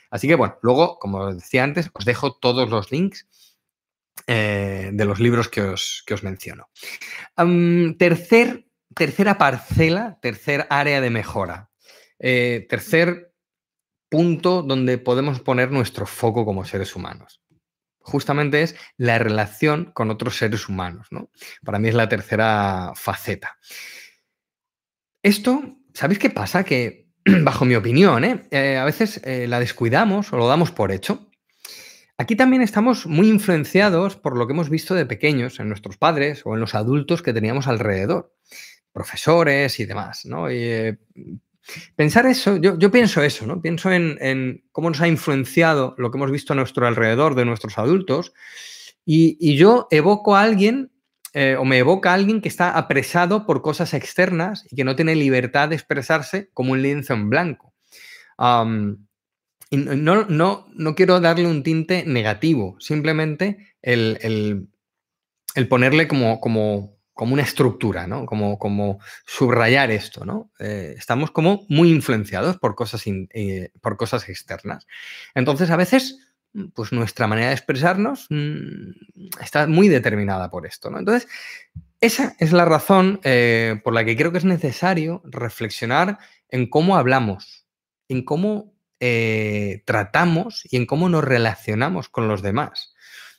Así 0.10 0.30
que 0.30 0.36
bueno, 0.36 0.60
luego, 0.62 0.98
como 0.98 1.34
decía 1.34 1.66
antes, 1.66 1.90
os 1.92 2.06
dejo 2.06 2.38
todos 2.38 2.70
los 2.70 2.90
links 2.90 3.28
eh, 4.28 4.92
de 4.94 5.04
los 5.04 5.20
libros 5.20 5.50
que 5.50 5.60
os, 5.60 6.06
os 6.10 6.24
menciono. 6.24 6.70
tercer, 7.98 8.66
tercera 8.96 9.38
parcela, 9.38 10.20
tercer 10.22 10.68
área 10.70 11.02
de 11.02 11.10
mejora. 11.10 11.69
Eh, 12.20 12.66
tercer 12.70 13.34
punto 14.10 14.62
donde 14.62 14.98
podemos 14.98 15.40
poner 15.40 15.72
nuestro 15.72 16.06
foco 16.06 16.46
como 16.46 16.66
seres 16.66 16.96
humanos. 16.96 17.42
Justamente 18.00 18.64
es 18.64 18.76
la 18.98 19.20
relación 19.20 19.92
con 19.94 20.10
otros 20.10 20.38
seres 20.38 20.68
humanos. 20.68 21.08
¿no? 21.12 21.30
Para 21.64 21.80
mí 21.80 21.90
es 21.90 21.96
la 21.96 22.10
tercera 22.10 22.92
faceta. 22.96 23.58
Esto, 25.22 25.78
¿sabéis 25.94 26.20
qué 26.20 26.30
pasa? 26.30 26.64
Que, 26.64 27.08
bajo 27.44 27.66
mi 27.66 27.76
opinión, 27.76 28.24
¿eh? 28.24 28.48
Eh, 28.52 28.78
a 28.78 28.86
veces 28.86 29.22
la 29.26 29.60
descuidamos 29.60 30.32
o 30.34 30.38
lo 30.38 30.48
damos 30.48 30.72
por 30.72 30.92
hecho. 30.92 31.30
Aquí 32.20 32.36
también 32.36 32.62
estamos 32.62 33.06
muy 33.06 33.30
influenciados 33.30 34.18
por 34.18 34.36
lo 34.36 34.46
que 34.46 34.52
hemos 34.52 34.70
visto 34.70 34.94
de 34.94 35.06
pequeños 35.06 35.62
en 35.62 35.70
nuestros 35.70 35.96
padres 35.98 36.42
o 36.44 36.54
en 36.54 36.60
los 36.60 36.76
adultos 36.76 37.22
que 37.22 37.32
teníamos 37.32 37.68
alrededor, 37.68 38.36
profesores 38.92 39.80
y 39.80 39.86
demás, 39.86 40.26
¿no? 40.26 40.50
Pensar 41.96 42.26
eso, 42.26 42.58
yo, 42.58 42.92
pienso 42.92 43.22
eso, 43.22 43.46
¿no? 43.46 43.62
Pienso 43.62 43.92
en, 43.92 44.64
cómo 44.72 44.90
nos 44.90 45.02
ha 45.02 45.08
influenciado 45.08 45.96
lo 45.98 46.12
que 46.12 46.18
hemos 46.18 46.32
visto 46.32 46.54
a 46.54 46.56
nuestro 46.56 46.88
alrededor 46.88 47.36
de 47.36 47.46
nuestros 47.46 47.78
adultos 47.78 48.34
y, 49.06 49.56
yo 49.56 49.88
evoco 49.92 50.36
a 50.36 50.42
alguien 50.42 50.92
eh, 51.34 51.56
o 51.60 51.66
me 51.66 51.78
evoca 51.78 52.12
a 52.12 52.16
alguien 52.16 52.42
que 52.42 52.50
está 52.50 52.72
apresado 52.72 53.46
por 53.46 53.62
cosas 53.62 53.94
externas 53.94 54.66
y 54.70 54.76
que 54.76 54.84
no 54.84 54.96
tiene 54.96 55.16
libertad 55.16 55.70
de 55.70 55.76
expresarse 55.76 56.50
como 56.54 56.72
un 56.72 56.82
lienzo 56.82 57.14
en 57.14 57.30
blanco. 57.30 57.74
y 59.70 59.78
no, 59.78 60.26
no, 60.26 60.68
no, 60.74 60.96
quiero 60.96 61.20
darle 61.20 61.48
un 61.48 61.64
tinte 61.64 62.04
negativo, 62.06 62.76
simplemente 62.80 63.76
el, 63.82 64.68
el 65.56 65.68
ponerle 65.68 66.08
como, 66.08 66.40
como 66.40 66.99
como 67.20 67.34
una 67.34 67.44
estructura, 67.44 68.08
¿no? 68.08 68.26
Como, 68.26 68.58
como 68.58 69.02
subrayar 69.26 69.92
esto, 69.92 70.24
¿no? 70.24 70.54
Eh, 70.58 70.96
estamos 70.98 71.32
como 71.32 71.66
muy 71.68 71.92
influenciados 71.92 72.58
por 72.58 72.76
cosas, 72.76 73.04
eh, 73.06 73.74
por 73.82 73.98
cosas 73.98 74.30
externas. 74.30 74.88
Entonces, 75.36 75.70
a 75.70 75.76
veces, 75.76 76.18
pues 76.74 76.94
nuestra 76.94 77.28
manera 77.28 77.50
de 77.50 77.56
expresarnos 77.56 78.28
mm, 78.30 78.92
está 79.42 79.68
muy 79.68 79.90
determinada 79.90 80.50
por 80.50 80.66
esto, 80.66 80.90
¿no? 80.90 80.98
Entonces, 80.98 81.28
esa 82.00 82.38
es 82.40 82.54
la 82.54 82.64
razón 82.64 83.20
eh, 83.26 83.82
por 83.84 83.94
la 83.94 84.06
que 84.06 84.16
creo 84.16 84.32
que 84.32 84.38
es 84.38 84.46
necesario 84.46 85.22
reflexionar 85.26 86.20
en 86.48 86.70
cómo 86.70 86.96
hablamos, 86.96 87.68
en 88.08 88.24
cómo 88.24 88.74
tratamos 89.86 90.66
y 90.72 90.78
en 90.78 90.86
cómo 90.86 91.10
nos 91.10 91.26
relacionamos 91.26 92.08
con 92.08 92.30
los 92.30 92.42
demás. 92.42 92.94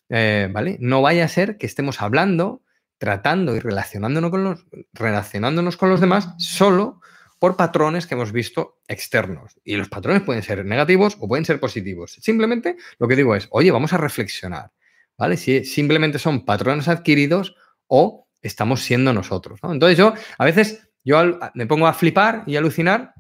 ¿Vale? 0.08 0.76
No 0.80 1.00
vaya 1.00 1.25
a 1.25 1.28
ser 1.28 1.56
que 1.56 1.66
estemos 1.66 2.00
hablando 2.02 2.62
tratando 3.00 3.57
y 3.57 3.61
relacionándonos 3.61 4.30
con 4.30 4.45
los, 4.45 4.66
relacionándonos 4.92 5.78
con 5.78 5.88
los 5.88 6.02
demás 6.02 6.35
solo 6.37 7.00
por 7.38 7.57
patrones 7.57 8.07
que 8.07 8.14
hemos 8.14 8.30
visto 8.30 8.83
externos. 8.88 9.59
Y 9.64 9.76
los 9.76 9.88
patrones 9.88 10.23
pueden 10.23 10.42
ser 10.42 10.66
negativos 10.66 11.16
o 11.19 11.26
pueden 11.26 11.47
ser 11.47 11.59
positivos. 11.59 12.19
Simplemente 12.21 12.76
lo 12.99 13.09
que 13.09 13.16
digo 13.16 13.35
es, 13.35 13.49
oye, 13.52 13.71
vamos 13.71 13.95
a 13.95 13.97
reflexionar, 13.97 14.73
¿vale? 15.16 15.38
Si 15.38 15.64
simplemente 15.64 16.19
son 16.19 16.45
patrones 16.45 16.88
adquiridos 16.88 17.54
o 17.87 18.28
estamos 18.42 18.83
siendo 18.83 19.14
nosotros, 19.14 19.61
Entonces 19.62 19.97
yo, 19.97 20.12
a 20.37 20.45
veces, 20.45 20.87
yo 21.02 21.38
me 21.54 21.66
pongo 21.66 21.87
a 21.87 21.95
flipar 21.95 22.45
y 22.47 22.57
alucinar 22.57 23.14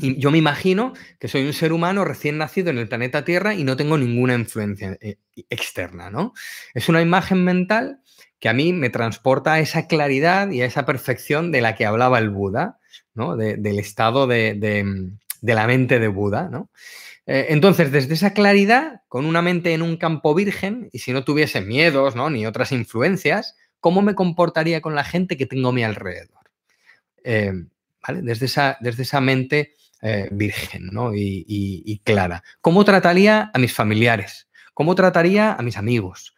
yo 0.00 0.30
me 0.30 0.38
imagino 0.38 0.92
que 1.18 1.28
soy 1.28 1.46
un 1.46 1.52
ser 1.52 1.72
humano 1.72 2.04
recién 2.04 2.38
nacido 2.38 2.70
en 2.70 2.78
el 2.78 2.88
planeta 2.88 3.24
Tierra 3.24 3.54
y 3.54 3.64
no 3.64 3.76
tengo 3.76 3.98
ninguna 3.98 4.34
influencia 4.34 4.96
eh, 5.00 5.16
externa, 5.50 6.10
¿no? 6.10 6.32
Es 6.74 6.88
una 6.88 7.02
imagen 7.02 7.44
mental 7.44 8.00
que 8.40 8.48
a 8.48 8.52
mí 8.52 8.72
me 8.72 8.90
transporta 8.90 9.54
a 9.54 9.60
esa 9.60 9.86
claridad 9.86 10.50
y 10.50 10.62
a 10.62 10.66
esa 10.66 10.86
perfección 10.86 11.50
de 11.50 11.60
la 11.60 11.74
que 11.74 11.86
hablaba 11.86 12.18
el 12.18 12.30
Buda, 12.30 12.78
¿no? 13.14 13.36
del 13.36 13.78
estado 13.78 14.26
de, 14.26 15.10
la 15.42 15.66
mente 15.66 15.98
de 15.98 16.08
Buda. 16.08 16.48
¿no? 16.48 16.70
Eh, 17.26 17.46
entonces, 17.50 17.90
desde 17.90 18.14
esa 18.14 18.32
claridad, 18.32 19.02
con 19.08 19.24
una 19.24 19.42
mente 19.42 19.74
en 19.74 19.82
un 19.82 19.96
campo 19.96 20.34
virgen, 20.34 20.88
y 20.92 21.00
si 21.00 21.12
no 21.12 21.24
tuviese 21.24 21.60
miedos 21.60 22.14
¿no? 22.14 22.30
ni 22.30 22.46
otras 22.46 22.70
influencias, 22.70 23.56
¿cómo 23.80 24.02
me 24.02 24.14
comportaría 24.14 24.80
con 24.80 24.94
la 24.94 25.04
gente 25.04 25.36
que 25.36 25.46
tengo 25.46 25.70
a 25.70 25.72
mi 25.72 25.82
alrededor? 25.82 26.50
Eh, 27.24 27.52
¿vale? 28.06 28.22
desde 28.22 28.46
esa 29.02 29.20
mente 29.20 29.74
eh, 30.00 30.28
virgen 30.30 30.90
¿no? 30.92 31.10
y, 31.14 32.00
clara. 32.04 32.44
¿Cómo 32.60 32.84
trataría 32.84 33.50
a 33.52 33.58
mis 33.58 33.74
familiares? 33.74 34.48
¿Cómo 34.72 34.94
trataría 34.94 35.54
a 35.54 35.62
mis 35.62 35.76
amigos? 35.76 36.36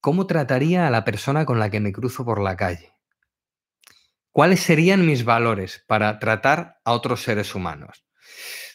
¿Cómo 0.00 0.26
trataría 0.26 0.86
a 0.86 0.90
la 0.90 1.04
persona 1.04 1.44
con 1.44 1.58
la 1.58 1.68
que 1.68 1.80
me 1.80 1.92
cruzo 1.92 2.24
por 2.24 2.40
la 2.40 2.56
calle? 2.56 2.94
¿Cuáles 4.30 4.60
serían 4.60 5.04
mis 5.04 5.24
valores 5.24 5.84
para 5.86 6.18
tratar 6.18 6.78
a 6.84 6.92
otros 6.92 7.22
seres 7.22 7.54
humanos? 7.54 8.04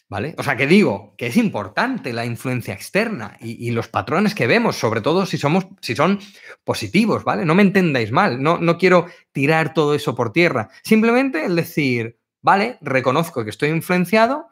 ¿Vale? 0.08 0.34
O 0.36 0.42
sea, 0.42 0.56
que 0.56 0.66
digo 0.66 1.14
que 1.16 1.28
es 1.28 1.36
importante 1.36 2.12
la 2.12 2.26
influencia 2.26 2.74
externa 2.74 3.38
y, 3.40 3.70
los 3.70 3.88
patrones 3.88 4.34
que 4.34 4.46
vemos, 4.46 4.76
sobre 4.76 5.00
todo 5.00 5.24
si, 5.24 5.38
somos, 5.38 5.66
si 5.80 5.96
son 5.96 6.20
positivos, 6.64 7.24
¿vale? 7.24 7.46
No 7.46 7.54
me 7.54 7.62
entendáis 7.62 8.12
mal, 8.12 8.42
no, 8.42 8.58
no 8.58 8.76
quiero 8.76 9.06
tirar 9.32 9.72
todo 9.72 9.94
eso 9.94 10.14
por 10.14 10.32
tierra. 10.32 10.68
Simplemente 10.84 11.46
el 11.46 11.56
decir, 11.56 12.18
vale, 12.42 12.78
reconozco 12.80 13.44
que 13.44 13.50
estoy 13.50 13.70
influenciado, 13.70 14.48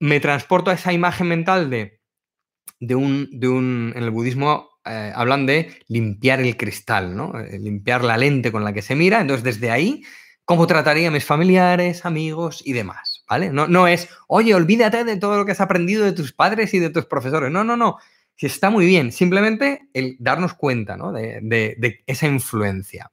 me 0.00 0.20
transporto 0.20 0.70
a 0.70 0.74
esa 0.74 0.92
imagen 0.92 1.28
mental 1.28 1.70
de, 1.70 2.00
de, 2.80 2.94
un, 2.94 3.28
de 3.32 3.48
un, 3.48 3.92
en 3.94 4.02
el 4.02 4.10
budismo 4.10 4.70
eh, 4.88 5.12
hablan 5.14 5.46
de 5.46 5.80
limpiar 5.88 6.40
el 6.40 6.56
cristal, 6.56 7.16
¿no? 7.16 7.36
Eh, 7.40 7.58
limpiar 7.58 8.04
la 8.04 8.16
lente 8.16 8.52
con 8.52 8.62
la 8.62 8.72
que 8.72 8.82
se 8.82 8.94
mira. 8.94 9.20
Entonces, 9.20 9.42
desde 9.42 9.72
ahí, 9.72 10.04
¿cómo 10.44 10.68
trataría 10.68 11.08
a 11.08 11.10
mis 11.10 11.24
familiares, 11.24 12.06
amigos 12.06 12.62
y 12.64 12.72
demás? 12.72 13.24
¿Vale? 13.28 13.50
No, 13.50 13.66
no 13.66 13.88
es, 13.88 14.08
oye, 14.28 14.54
olvídate 14.54 15.02
de 15.02 15.16
todo 15.16 15.38
lo 15.38 15.44
que 15.44 15.52
has 15.52 15.60
aprendido 15.60 16.04
de 16.04 16.12
tus 16.12 16.32
padres 16.32 16.72
y 16.72 16.78
de 16.78 16.90
tus 16.90 17.06
profesores. 17.06 17.50
No, 17.50 17.64
no, 17.64 17.76
no. 17.76 17.98
Está 18.38 18.70
muy 18.70 18.86
bien. 18.86 19.10
Simplemente 19.10 19.88
el 19.92 20.16
darnos 20.20 20.54
cuenta 20.54 20.96
de, 20.96 22.04
esa 22.06 22.26
influencia. 22.28 23.10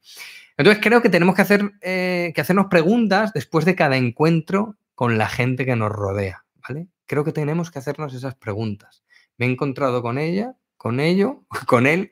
Entonces, 0.57 0.83
creo 0.83 1.01
que 1.01 1.10
tenemos 1.10 1.36
que, 1.36 1.41
hacer, 1.41 1.72
eh, 1.81 2.31
que 2.36 2.41
hacernos 2.41 2.67
preguntas 2.67 3.33
después 3.33 3.65
de 3.65 3.75
cada 3.75 3.98
encuentro 3.98 4.75
con 4.95 5.17
la 5.17 5.27
gente 5.27 5.65
que 5.65 5.75
nos 5.75 5.91
rodea. 5.91 6.45
¿Vale? 6.67 6.88
Creo 7.05 7.24
que 7.24 7.31
tenemos 7.31 7.72
que 7.72 7.79
hacernos 7.79 8.13
esas 8.13 8.36
preguntas. 8.36 9.03
Me 9.38 9.45
he 9.45 9.50
encontrado 9.50 10.01
con 10.01 10.17
ella, 10.17 10.55
con 10.77 11.00
ello, 11.00 11.43
con 11.67 11.88
él, 11.88 12.12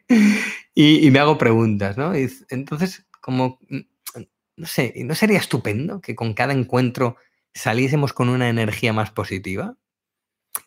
y, 0.73 1.09
me 1.11 1.19
hago 1.19 1.37
preguntas, 1.37 1.97
¿no? 1.97 2.13
entonces, 2.49 3.05
como, 3.19 3.59
no 4.55 4.65
sé, 4.65 4.93
¿no 5.05 5.15
sería 5.15 5.37
estupendo 5.37 6.01
que 6.01 6.15
con 6.15 6.33
cada 6.33 6.53
encuentro 6.53 7.17
saliésemos 7.53 8.13
con 8.13 8.29
una 8.29 8.49
energía 8.49 8.93
más 8.93 9.11
positiva? 9.11 9.75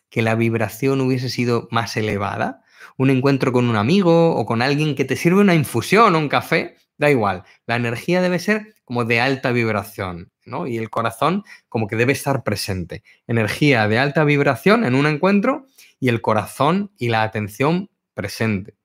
Que 0.09 0.21
la 0.21 0.35
vibración 0.35 1.01
hubiese 1.01 1.29
sido 1.29 1.67
más 1.71 1.97
elevada. 1.97 2.63
Un 2.97 3.09
encuentro 3.09 3.51
con 3.51 3.69
un 3.69 3.75
amigo 3.75 4.35
o 4.35 4.45
con 4.45 4.61
alguien 4.61 4.95
que 4.95 5.05
te 5.05 5.15
sirve 5.15 5.41
una 5.41 5.55
infusión 5.55 6.15
o 6.15 6.19
un 6.19 6.29
café, 6.29 6.75
da 6.97 7.09
igual. 7.09 7.43
La 7.65 7.75
energía 7.75 8.21
debe 8.21 8.39
ser 8.39 8.75
como 8.83 9.05
de 9.05 9.19
alta 9.19 9.51
vibración, 9.51 10.31
¿no? 10.45 10.67
Y 10.67 10.77
el 10.77 10.89
corazón 10.89 11.43
como 11.69 11.87
que 11.87 11.95
debe 11.95 12.13
estar 12.13 12.43
presente. 12.43 13.03
Energía 13.27 13.87
de 13.87 13.99
alta 13.99 14.23
vibración 14.23 14.85
en 14.85 14.95
un 14.95 15.07
encuentro 15.07 15.65
y 15.99 16.09
el 16.09 16.21
corazón 16.21 16.91
y 16.97 17.09
la 17.09 17.23
atención 17.23 17.89
presente. 18.13 18.75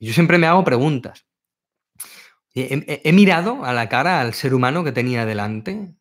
yo 0.00 0.12
siempre 0.12 0.38
me 0.38 0.46
hago 0.46 0.64
preguntas. 0.64 1.26
He, 2.54 3.12
mirado 3.12 3.66
a 3.66 3.74
la 3.74 3.88
cara 3.90 4.22
al 4.22 4.32
ser 4.32 4.54
humano 4.54 4.82
que 4.82 4.92
tenía 4.92 5.26
delante 5.26 5.94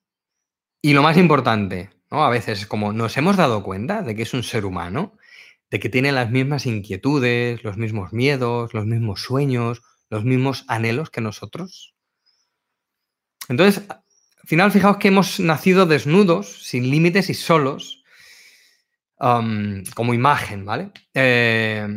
y 0.81 0.93
lo 0.93 1.03
más 1.03 1.17
importante, 1.17 1.89
¿no? 2.09 2.23
A 2.23 2.29
veces 2.29 2.65
como 2.65 2.93
nos 2.93 3.17
hemos 3.17 3.35
dado 3.35 3.61
cuenta 3.61 4.03
de 4.03 4.15
que 4.15 4.21
es 4.21 4.33
un 4.33 4.43
ser 4.43 4.65
humano, 4.65 5.17
de 5.69 5.81
que 5.81 5.89
tiene 5.89 6.13
las 6.13 6.31
mismas 6.31 6.65
inquietudes, 6.65 7.61
los 7.65 7.75
mismos 7.75 8.13
miedos, 8.13 8.73
los 8.73 8.85
mismos 8.85 9.21
sueños, 9.21 9.81
los 10.15 10.23
mismos 10.23 10.63
anhelos 10.69 11.09
que 11.09 11.19
nosotros. 11.19 11.93
Entonces, 13.49 13.83
al 13.89 14.47
final, 14.47 14.71
fijaos 14.71 14.97
que 14.97 15.09
hemos 15.09 15.41
nacido 15.41 15.85
desnudos, 15.85 16.63
sin 16.63 16.89
límites 16.89 17.29
y 17.29 17.33
solos, 17.33 18.03
como 19.17 20.13
imagen, 20.13 20.65
¿vale? 20.65 20.91
Eh, 21.13 21.87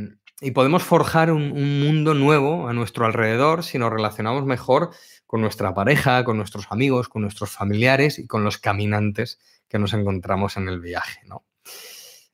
y 0.40 0.50
podemos 0.50 0.82
forjar 0.82 1.30
un, 1.30 1.80
mundo 1.80 2.14
nuevo 2.14 2.68
a 2.68 2.72
nuestro 2.72 3.06
alrededor 3.06 3.62
si 3.64 3.78
nos 3.78 3.92
relacionamos 3.92 4.44
mejor 4.46 4.90
con 5.26 5.40
nuestra 5.40 5.74
pareja, 5.74 6.24
con 6.24 6.36
nuestros 6.36 6.66
amigos, 6.70 7.08
con 7.08 7.22
nuestros 7.22 7.50
familiares 7.50 8.18
y 8.18 8.26
con 8.26 8.44
los 8.44 8.58
caminantes 8.58 9.38
que 9.68 9.78
nos 9.78 9.92
encontramos 9.94 10.56
en 10.56 10.68
el 10.68 10.80
viaje. 10.80 11.20
¿no? 11.26 11.44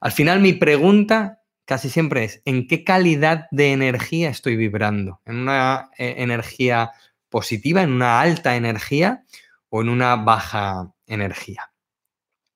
Al 0.00 0.12
final 0.12 0.40
mi 0.40 0.54
pregunta 0.54 1.43
casi 1.64 1.90
siempre 1.90 2.25
es, 2.25 2.42
¿en 2.44 2.66
qué 2.66 2.85
calidad 2.85 3.47
de 3.50 3.73
energía 3.73 4.30
estoy 4.30 4.56
vibrando? 4.56 5.21
¿En 5.25 5.37
una 5.37 5.90
eh, 5.99 6.14
energía 6.18 6.92
positiva, 7.28 7.83
en 7.83 7.92
una 7.92 8.21
alta 8.21 8.56
energía 8.56 9.25
o 9.68 9.83
en 9.83 9.88
una 9.88 10.16
baja 10.16 10.92
energía? 11.06 11.71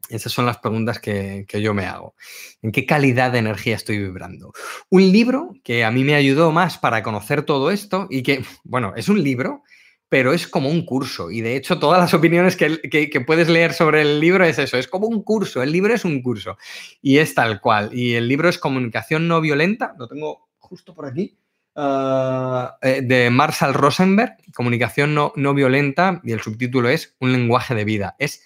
Esas 0.09 0.33
son 0.33 0.47
las 0.47 0.59
preguntas 0.59 1.01
que, 1.01 1.45
yo 1.49 1.75
me 1.75 1.85
hago. 1.85 2.15
¿En 2.63 2.73
qué 2.73 2.87
calidad 2.87 3.33
de 3.33 3.39
energía 3.39 3.77
estoy 3.77 3.99
vibrando? 3.99 4.53
Un 4.89 5.13
libro 5.13 5.53
que 5.63 5.85
a 5.85 5.91
mí 5.91 6.03
me 6.03 6.15
ayudó 6.15 6.51
más 6.51 6.79
para 6.79 7.03
conocer 7.03 7.43
todo 7.43 7.71
esto 7.71 8.07
y 8.11 8.23
que, 8.23 8.43
bueno, 8.65 8.95
es 8.97 9.09
un 9.09 9.23
libro, 9.23 9.63
pero 10.09 10.33
es 10.33 10.47
como 10.47 10.69
un 10.69 10.85
curso. 10.85 11.31
Y 11.31 11.41
de 11.41 11.57
hecho, 11.57 11.79
todas 11.79 12.01
las 12.01 12.15
opiniones 12.15 12.57
que, 12.57 13.25
puedes 13.27 13.49
leer 13.49 13.73
sobre 13.73 14.03
el 14.03 14.21
libro 14.21 14.45
es 14.45 14.59
eso, 14.59 14.77
es 14.77 14.89
como 14.89 15.07
un 15.07 15.23
curso. 15.23 15.63
El 15.63 15.73
libro 15.73 15.95
es 15.95 16.05
un 16.05 16.23
curso 16.23 16.57
y 17.03 17.19
es 17.19 17.35
tal 17.35 17.61
cual. 17.61 17.91
Y 17.93 18.15
el 18.15 18.29
libro 18.29 18.49
es 18.49 18.59
Comunicación 18.59 19.29
no 19.29 19.41
violenta, 19.41 19.95
lo 19.99 20.09
tengo 20.09 20.49
justo 20.59 20.95
por 20.95 21.07
aquí, 21.07 21.39
ah, 21.77 22.77
eh, 22.83 23.03
de 23.03 23.31
Marshall 23.31 23.75
Rosenberg, 23.75 24.37
Comunicación 24.55 25.15
no, 25.15 25.33
no 25.37 25.55
violenta, 25.55 26.21
y 26.25 26.33
el 26.33 26.41
subtítulo 26.41 26.89
es 26.89 27.17
Un 27.21 27.33
lenguaje 27.33 27.75
de 27.75 27.85
vida. 27.85 28.17
Es 28.19 28.43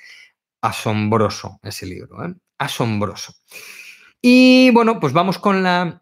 asombroso 0.61 1.59
ese 1.63 1.87
libro, 1.87 2.25
¿eh? 2.25 2.35
asombroso. 2.59 3.35
Y 4.23 4.71
bueno, 4.71 5.01
pues 5.01 5.13
vamos 5.13 5.39
con 5.39 5.65
la, 5.65 6.01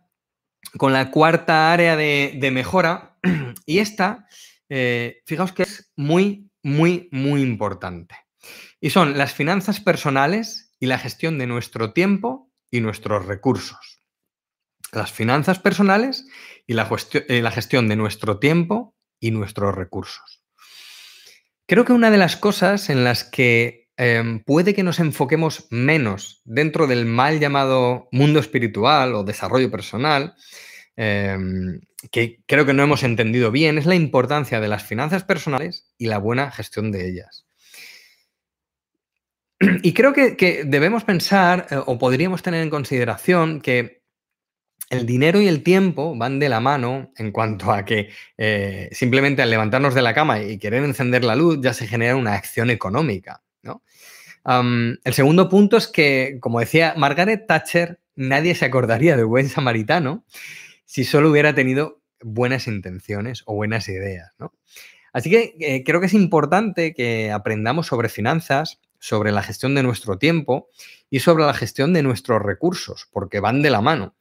con 0.77 0.93
la 0.93 1.11
cuarta 1.11 1.73
área 1.73 1.97
de, 1.97 2.51
mejora. 2.53 3.17
Y 3.67 3.79
esta, 3.79 4.27
eh, 4.71 5.21
fijaos 5.27 5.53
que 5.53 5.65
es 5.65 5.93
muy, 5.97 6.51
muy, 6.63 7.11
muy 7.13 7.43
importante. 7.43 8.17
Y 8.81 8.89
son 8.89 9.19
las 9.19 9.35
finanzas 9.35 9.81
personales 9.81 10.75
y 10.81 10.87
la 10.87 10.99
gestión 10.99 11.37
de 11.37 11.47
nuestro 11.47 11.93
tiempo 11.93 12.51
y 12.71 12.81
nuestros 12.81 13.27
recursos. 13.27 14.01
Las 14.93 15.13
finanzas 15.13 15.59
personales 15.59 16.27
y 16.67 16.73
la, 16.73 16.89
eh, 17.13 17.51
gestión 17.53 17.89
de 17.89 17.97
nuestro 17.97 18.39
tiempo 18.39 18.97
y 19.21 19.31
nuestros 19.33 19.75
recursos. 19.75 20.43
Creo 21.67 21.85
que 21.85 21.93
una 21.93 22.11
de 22.11 22.17
las 22.17 22.37
cosas 22.37 22.89
en 22.89 23.05
las 23.05 23.25
que 23.25 23.81
Em, 24.03 24.43
puede 24.43 24.73
que 24.73 24.83
nos 24.83 24.99
enfoquemos 24.99 25.67
menos 25.69 26.41
dentro 26.47 26.87
del 26.87 27.05
mal 27.05 27.39
llamado 27.39 28.09
mundo 28.13 28.41
espiritual 28.41 29.15
o 29.15 29.25
desarrollo 29.25 29.71
personal, 29.71 30.35
em, 31.01 31.81
que 32.11 32.41
creo 32.47 32.67
que 32.67 32.75
no 32.75 32.83
hemos 32.83 33.03
entendido 33.03 33.51
bien, 33.51 33.79
es 33.79 33.87
la 33.87 33.95
importancia 33.95 34.61
de 34.61 34.69
las 34.69 34.85
finanzas 34.85 35.25
personales 35.25 35.87
y 35.99 36.07
la 36.07 36.19
buena 36.19 36.51
gestión 36.51 36.93
de 36.93 37.09
ellas. 37.09 37.47
Y 39.83 39.93
creo 39.95 40.13
que, 40.13 40.65
debemos 40.67 41.05
pensar 41.05 41.67
eh, 41.71 41.77
o 41.85 41.99
podríamos 41.99 42.43
tener 42.43 42.63
en 42.63 42.71
consideración 42.71 43.61
que 43.61 44.03
el 44.91 45.07
dinero 45.07 45.41
y 45.41 45.49
el 45.49 45.63
tiempo 45.63 46.17
van 46.17 46.39
de 46.39 46.49
la 46.49 46.61
mano 46.61 47.13
en 47.17 47.31
cuanto 47.31 47.73
a 47.73 47.85
que 47.85 48.11
eh, 48.37 48.89
simplemente 48.93 49.43
al 49.43 49.51
levantarnos 49.51 49.95
de 49.95 50.03
la 50.03 50.15
cama 50.15 50.43
y 50.43 50.59
querer 50.59 50.83
encender 50.85 51.25
la 51.25 51.37
luz 51.37 51.59
ya 51.61 51.73
se 51.73 51.87
genera 51.87 52.17
una 52.17 52.35
acción 52.35 52.71
económica 52.71 53.43
el 54.45 55.15
segundo 55.15 55.49
punto 55.49 55.77
es 55.77 55.87
que, 55.87 56.39
como 56.41 56.61
decía 56.61 56.95
Margaret 56.97 57.47
Thatcher, 57.47 58.01
nadie 58.17 58.55
se 58.55 58.65
acordaría 58.65 59.17
de 59.17 59.25
buen 59.25 59.49
samaritano 59.49 60.25
si 60.91 61.05
solo 61.05 61.31
hubiera 61.31 61.55
tenido 61.55 62.03
buenas 62.21 62.67
intenciones 62.67 63.45
o 63.47 63.55
buenas 63.55 63.89
ideas. 63.89 64.33
Así 65.13 65.31
que 65.31 65.55
eh, 65.61 65.85
creo 65.85 66.01
que 66.01 66.07
es 66.07 66.15
importante 66.15 66.95
que 66.95 67.31
aprendamos 67.31 67.87
sobre 67.87 68.09
finanzas, 68.09 68.81
sobre 68.99 69.31
la 69.31 69.45
gestión 69.45 69.77
de 69.77 69.85
nuestro 69.85 70.19
tiempo 70.19 70.67
y 71.09 71.21
sobre 71.21 71.45
la 71.45 71.55
gestión 71.55 71.93
de 71.93 72.03
nuestros 72.03 72.43
recursos, 72.43 73.07
porque 73.13 73.39
van 73.39 73.63
de 73.63 73.71
la 73.71 73.81
mano. 73.81 74.17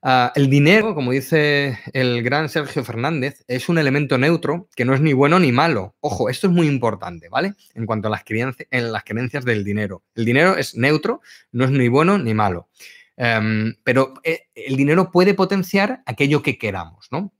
Ah, 0.00 0.32
el 0.36 0.48
dinero, 0.48 0.94
como 0.94 1.12
dice 1.12 1.78
el 1.92 2.22
gran 2.22 2.48
Sergio 2.48 2.82
Fernández, 2.82 3.44
es 3.46 3.68
un 3.68 3.76
elemento 3.76 4.16
neutro 4.16 4.70
que 4.74 4.86
no 4.86 4.94
es 4.94 5.02
ni 5.02 5.12
bueno 5.12 5.38
ni 5.38 5.52
malo. 5.52 5.96
Ojo, 6.00 6.30
esto 6.30 6.46
es 6.46 6.52
muy 6.54 6.66
importante, 6.66 7.28
¿vale? 7.28 7.52
En 7.74 7.84
cuanto 7.84 8.08
a 8.08 8.10
las 8.10 8.24
creencias 8.24 9.44
del 9.44 9.64
dinero. 9.64 10.02
El 10.14 10.24
dinero 10.24 10.56
es 10.56 10.76
neutro, 10.76 11.20
no 11.52 11.66
es 11.66 11.70
ni 11.72 11.88
bueno 11.88 12.16
ni 12.16 12.32
malo. 12.32 12.70
Em, 13.16 13.74
pero 13.82 14.14
eh, 14.24 14.48
el 14.54 14.76
dinero 14.76 15.10
puede 15.10 15.34
potenciar 15.34 16.02
aquello 16.06 16.42
que 16.42 16.58
queramos, 16.58 17.08
¿no? 17.10 17.32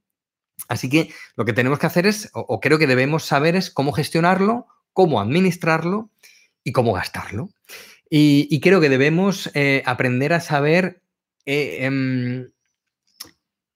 Así 0.67 0.89
que 0.89 1.13
lo 1.35 1.45
que 1.45 1.53
tenemos 1.53 1.77
que 1.79 1.85
hacer 1.85 2.07
es, 2.07 2.29
o, 2.33 2.59
creo 2.59 2.79
que 2.79 2.87
debemos 2.87 3.23
saber 3.23 3.55
es 3.55 3.69
cómo 3.69 3.91
gestionarlo, 3.91 4.65
cómo 4.91 5.21
administrarlo 5.21 6.09
y 6.63 6.71
cómo 6.71 6.93
gastarlo. 6.93 7.49
Y, 8.09 8.59
creo 8.61 8.81
que 8.81 8.89
debemos 8.89 9.51
eh, 9.53 9.83
aprender 9.85 10.33
a 10.33 10.39
saber 10.39 11.01
eh, 11.45 11.79
em, 11.81 12.49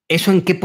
eso 0.08 0.32
en 0.32 0.42
qué, 0.42 0.58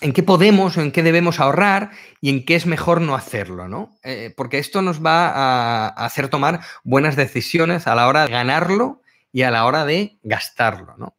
en 0.00 0.12
qué 0.12 0.22
podemos 0.22 0.76
o 0.76 0.80
en 0.80 0.90
qué 0.90 1.02
debemos 1.02 1.38
ahorrar 1.38 1.90
y 2.20 2.30
en 2.30 2.44
qué 2.44 2.56
es 2.56 2.66
mejor 2.66 3.00
no 3.00 3.14
hacerlo, 3.14 3.68
¿no? 3.68 3.96
Porque 4.36 4.58
esto 4.58 4.82
nos 4.82 5.04
va 5.04 5.28
a, 5.28 5.88
hacer 5.88 6.28
tomar 6.28 6.60
buenas 6.84 7.16
decisiones 7.16 7.86
a 7.86 7.94
la 7.94 8.08
hora 8.08 8.24
de 8.24 8.32
ganarlo 8.32 9.02
y 9.36 9.42
a 9.42 9.50
la 9.50 9.66
hora 9.66 9.84
de 9.84 10.18
gastarlo, 10.22 10.96
¿no? 10.96 11.18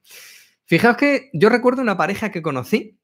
Fijaos 0.66 0.98
que 0.98 1.30
yo 1.34 1.50
recuerdo 1.50 1.84
una 1.84 1.98
pareja 1.98 2.32
que 2.32 2.42
conocí 2.42 2.98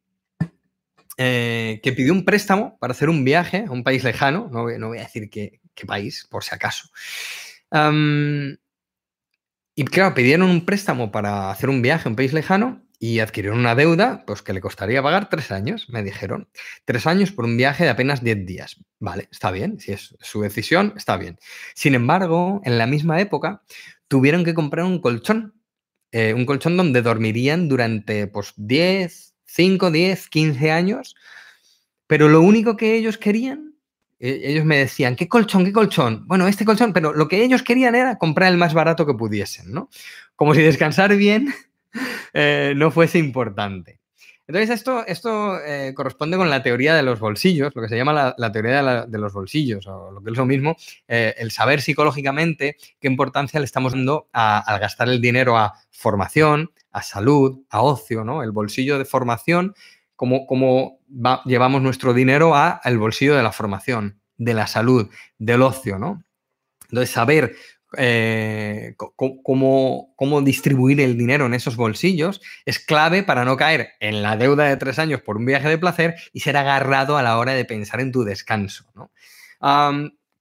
eh, 1.18 1.82
que 1.84 1.94
pidió 1.94 2.14
un 2.14 2.26
préstamo 2.26 2.80
para 2.80 2.94
hacer 2.94 3.10
un 3.10 3.24
viaje 3.24 3.66
a 3.68 3.72
un 3.72 3.84
país 3.84 4.04
lejano, 4.04 4.50
no, 4.52 4.64
voy 4.64 4.98
a 4.98 5.04
decir 5.04 5.30
qué, 5.30 5.60
país, 5.86 6.26
por 6.32 6.44
si 6.44 6.56
acaso. 6.56 6.90
y 9.76 9.86
claro, 9.86 10.16
pidieron 10.16 10.50
un 10.50 10.66
préstamo 10.66 11.12
para 11.12 11.52
hacer 11.52 11.70
un 11.70 11.84
viaje 11.84 12.08
a 12.08 12.10
un 12.10 12.16
país 12.16 12.34
lejano 12.34 12.84
y 12.98 13.20
adquirieron 13.20 13.60
una 13.60 13.76
deuda 13.76 14.24
pues, 14.26 14.42
que 14.42 14.54
le 14.54 14.62
costaría 14.62 15.04
pagar 15.04 15.30
tres 15.30 15.52
años, 15.52 15.90
me 15.90 16.02
dijeron. 16.02 16.50
Tres 16.86 17.06
años 17.06 17.32
por 17.32 17.46
un 17.46 17.56
viaje 17.56 17.84
de 17.84 17.92
apenas 17.92 18.24
diez 18.24 18.44
días. 18.48 18.78
Vale, 19.00 19.28
está 19.30 19.52
bien, 19.52 19.80
si 19.80 19.92
es 19.92 20.16
su 20.22 20.42
decisión, 20.42 20.96
está 20.98 21.18
bien. 21.18 21.38
Sin 21.76 21.94
embargo, 21.94 22.62
en 22.64 22.80
la 22.80 22.88
misma 22.88 23.22
época 23.22 23.62
tuvieron 24.14 24.44
que 24.44 24.54
comprar 24.54 24.86
un 24.86 25.00
colchón, 25.00 25.56
eh, 26.12 26.36
un 26.36 26.46
colchón 26.46 26.78
donde 26.78 27.02
dormirían 27.02 27.68
durante 27.68 28.28
pues, 28.28 28.54
10, 28.58 29.34
5, 29.48 29.90
10, 29.90 30.30
15 30.30 30.70
años, 30.70 31.16
pero 32.06 32.30
lo 32.30 32.42
único 32.42 32.78
que 32.78 32.94
ellos 32.94 33.18
querían, 33.18 33.74
e, 34.20 34.52
ellos 34.52 34.66
me 34.66 34.78
decían, 34.78 35.16
¿qué 35.16 35.28
colchón, 35.28 35.66
qué 35.66 35.74
colchón? 35.74 36.28
Bueno, 36.28 36.48
este 36.48 36.64
colchón, 36.64 36.94
pero 36.94 37.12
lo 37.12 37.28
que 37.28 37.44
ellos 37.44 37.64
querían 37.64 37.96
era 37.96 38.20
comprar 38.20 38.52
el 38.52 38.60
más 38.60 38.76
barato 38.76 39.08
que 39.08 39.16
pudiesen, 39.16 39.72
¿no? 39.72 39.90
Como 40.36 40.54
si 40.54 40.62
descansar 40.62 41.16
bien 41.16 41.52
Eh, 42.34 42.74
no 42.76 42.90
fuese 42.90 43.20
importante. 43.20 44.00
Entonces, 44.46 44.72
esto, 44.72 45.06
esto 45.08 45.58
eh, 45.62 45.94
corresponde 45.96 46.36
con 46.36 46.50
la 46.50 46.62
teoría 46.62 46.96
de 46.96 47.04
los 47.04 47.20
bolsillos, 47.20 47.74
lo 47.74 47.82
que 47.82 47.88
se 47.88 47.96
llama 47.96 48.36
la, 48.38 48.52
teoría 48.52 49.06
de, 49.06 49.18
los 49.18 49.32
bolsillos, 49.32 49.88
o 49.88 50.12
lo 50.12 50.22
que 50.22 50.32
es 50.32 50.38
lo 50.38 50.46
mismo, 50.46 50.76
eh, 51.08 51.34
el 51.38 51.52
saber 51.52 51.82
psicológicamente 51.82 52.76
qué 53.00 53.08
importancia 53.08 53.60
le 53.60 53.66
estamos 53.66 53.94
dando 53.94 54.28
al 54.34 54.80
gastar 54.80 55.08
el 55.08 55.22
dinero 55.22 55.58
a 55.58 55.74
formación, 55.92 56.72
a 56.92 57.02
salud, 57.02 57.64
a 57.70 57.82
ocio, 57.82 58.26
¿no? 58.26 58.44
El 58.44 58.52
bolsillo 58.52 58.98
de 59.00 59.06
formación, 59.06 59.76
cómo, 60.18 60.46
cómo 60.46 61.00
llevamos 61.46 61.82
nuestro 61.82 62.14
dinero 62.14 62.54
al 62.56 62.98
bolsillo 62.98 63.36
de 63.36 63.44
la 63.44 63.54
formación, 63.54 64.20
de 64.36 64.54
la 64.54 64.68
salud, 64.68 65.10
del 65.38 65.62
ocio, 65.62 65.98
¿no? 66.00 66.22
Entonces, 66.90 67.12
saber 67.12 67.56
eh, 67.98 68.96
cómo, 68.98 70.42
distribuir 70.44 71.02
el 71.02 71.18
dinero 71.18 71.46
en 71.46 71.54
esos 71.54 71.76
bolsillos 71.76 72.42
es 72.66 72.80
clave 72.80 73.24
para 73.24 73.46
no 73.46 73.58
caer 73.58 73.90
en 74.00 74.22
la 74.22 74.38
deuda 74.38 74.66
de 74.66 74.78
tres 74.78 75.00
años 75.00 75.22
por 75.22 75.38
un 75.38 75.46
viaje 75.46 75.70
de 75.70 75.78
placer 75.78 76.16
y 76.32 76.42
ser 76.42 76.58
agarrado 76.58 77.18
a 77.18 77.24
la 77.24 77.38
hora 77.38 77.54
de 77.54 77.66
pensar 77.66 78.00
en 78.00 78.12
tu 78.12 78.24
descanso. 78.24 78.86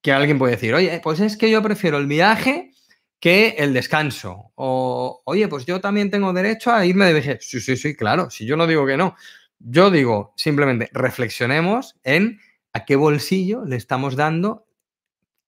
que 0.01 0.13
alguien 0.13 0.39
puede 0.39 0.55
decir, 0.55 0.75
oye, 0.75 1.01
pues 1.03 1.21
es 1.21 1.37
que 1.37 1.51
yo 1.51 1.63
prefiero 1.63 1.99
el 1.99 2.07
viaje 2.07 2.73
que 3.21 3.55
el 3.59 3.73
descanso. 3.73 4.51
O, 4.57 5.23
oye, 5.25 5.47
pues 5.47 5.65
yo 5.65 5.81
también 5.81 6.11
tengo 6.11 6.33
derecho 6.33 6.73
a 6.73 6.85
irme 6.85 7.07
de 7.07 7.13
viaje. 7.13 7.39
Sí, 7.41 7.61
sí, 7.61 7.77
sí, 7.77 7.95
claro, 7.95 8.31
si 8.31 8.47
yo 8.47 8.57
no 8.57 8.67
digo 8.67 8.85
que 8.85 8.97
no. 8.97 9.15
Yo 9.61 9.93
digo, 9.93 10.35
simplemente 10.37 10.91
reflexionemos 10.93 11.95
en 12.03 12.41
a 12.73 12.85
qué 12.85 12.97
bolsillo 12.97 13.65
le 13.65 13.77
estamos 13.77 14.17
dando 14.17 14.67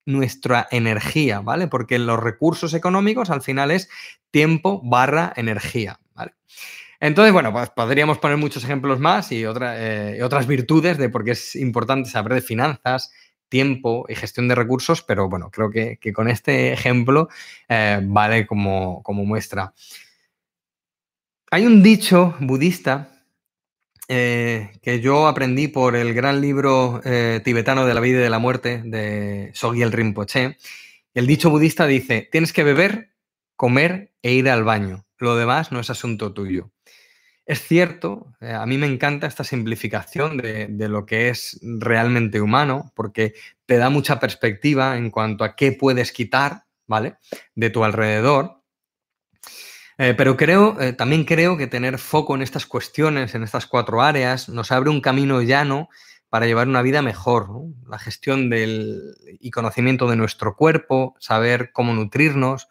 nuestra 0.07 0.69
energía, 0.71 1.41
¿vale? 1.41 1.69
Porque 1.69 1.99
los 1.99 2.21
recursos 2.21 2.75
económicos 2.75 3.31
al 3.31 3.43
final 3.43 3.71
es 3.71 3.89
tiempo 4.31 4.81
barra 4.85 5.33
energía, 5.37 6.01
¿vale? 6.15 6.35
Entonces, 7.01 7.33
bueno, 7.33 7.53
pues 7.53 7.71
podríamos 7.71 8.19
poner 8.19 8.37
muchos 8.37 8.65
ejemplos 8.65 8.99
más 8.99 9.31
y 9.33 9.45
eh, 9.45 10.21
otras 10.23 10.47
virtudes 10.47 10.99
de 10.99 11.09
por 11.09 11.25
qué 11.25 11.33
es 11.33 11.57
importante 11.57 12.09
saber 12.09 12.35
de 12.35 12.41
finanzas, 12.41 13.13
tiempo 13.49 14.07
y 14.09 14.15
gestión 14.15 14.49
de 14.49 14.55
recursos, 14.55 15.03
pero 15.03 15.29
bueno, 15.29 15.51
creo 15.51 15.71
que, 15.71 15.99
con 16.13 16.29
este 16.29 16.73
ejemplo 16.73 17.29
eh, 17.69 18.01
vale 18.03 18.47
como, 18.47 19.03
como 19.03 19.25
muestra. 19.25 19.75
Hay 21.51 21.67
un 21.67 21.83
dicho 21.83 22.35
budista 22.41 23.14
eh, 24.09 24.73
que 24.83 25.01
yo 25.01 25.27
aprendí 25.27 25.69
por 25.69 25.97
el 25.97 26.13
gran 26.13 26.41
libro 26.41 27.01
eh, 27.05 27.41
tibetano 27.43 27.87
de 27.87 27.95
la 27.95 28.01
vida 28.01 28.19
y 28.19 28.23
de 28.23 28.31
la 28.31 28.39
muerte 28.39 28.83
de 28.85 29.51
Sogyal 29.55 29.93
Rinpoche. 29.93 30.59
El 31.15 31.27
dicho 31.27 31.49
budista 31.49 31.87
dice, 31.87 32.29
tienes 32.31 32.53
que 32.53 32.65
beber, 32.65 33.15
comer 33.57 34.13
e 34.23 34.33
ir 34.33 34.51
al 34.51 34.65
baño. 34.65 35.07
Lo 35.19 35.37
demás 35.37 35.73
no 35.73 35.81
es 35.81 35.89
asunto 35.89 36.35
tuyo. 36.35 36.71
Es 37.47 37.63
cierto, 37.63 38.35
eh, 38.41 38.53
a 38.53 38.67
mí 38.67 38.79
me 38.79 38.87
encanta 38.87 39.27
esta 39.27 39.45
simplificación 39.45 40.39
de, 40.39 40.67
de, 40.67 40.89
lo 40.89 41.07
que 41.07 41.29
es 41.29 41.59
realmente 41.63 42.41
humano, 42.41 42.93
porque 42.95 43.35
te 43.67 43.77
da 43.77 43.91
mucha 43.91 44.19
perspectiva 44.19 44.97
en 44.97 45.11
cuanto 45.11 45.45
a 45.45 45.55
qué 45.55 45.73
puedes 45.73 46.13
quitar, 46.13 46.65
¿vale? 46.87 47.17
De 47.55 47.71
tu 47.71 47.85
alrededor. 47.85 48.64
Eh, 49.99 50.15
pero 50.17 50.37
creo, 50.37 50.81
eh, 50.81 50.93
también 50.93 51.25
creo 51.25 51.57
que 51.57 51.67
tener 51.67 51.99
foco 51.99 52.35
en 52.35 52.43
estas 52.43 52.67
cuestiones, 52.67 53.35
en 53.35 53.43
estas 53.43 53.67
cuatro 53.67 54.03
áreas, 54.03 54.49
nos 54.49 54.73
abre 54.73 54.91
un 54.91 55.01
camino 55.01 55.41
llano 55.43 55.89
para 56.29 56.47
llevar 56.47 56.69
una 56.69 56.83
vida 56.83 57.01
mejor. 57.01 57.49
La 57.89 57.99
gestión 57.99 58.51
del, 58.51 59.15
y 59.41 59.51
conocimiento 59.51 60.09
de 60.09 60.17
nuestro 60.17 60.57
cuerpo, 60.57 61.15
saber 61.21 61.71
cómo 61.73 61.95
nutrirnos, 61.95 62.69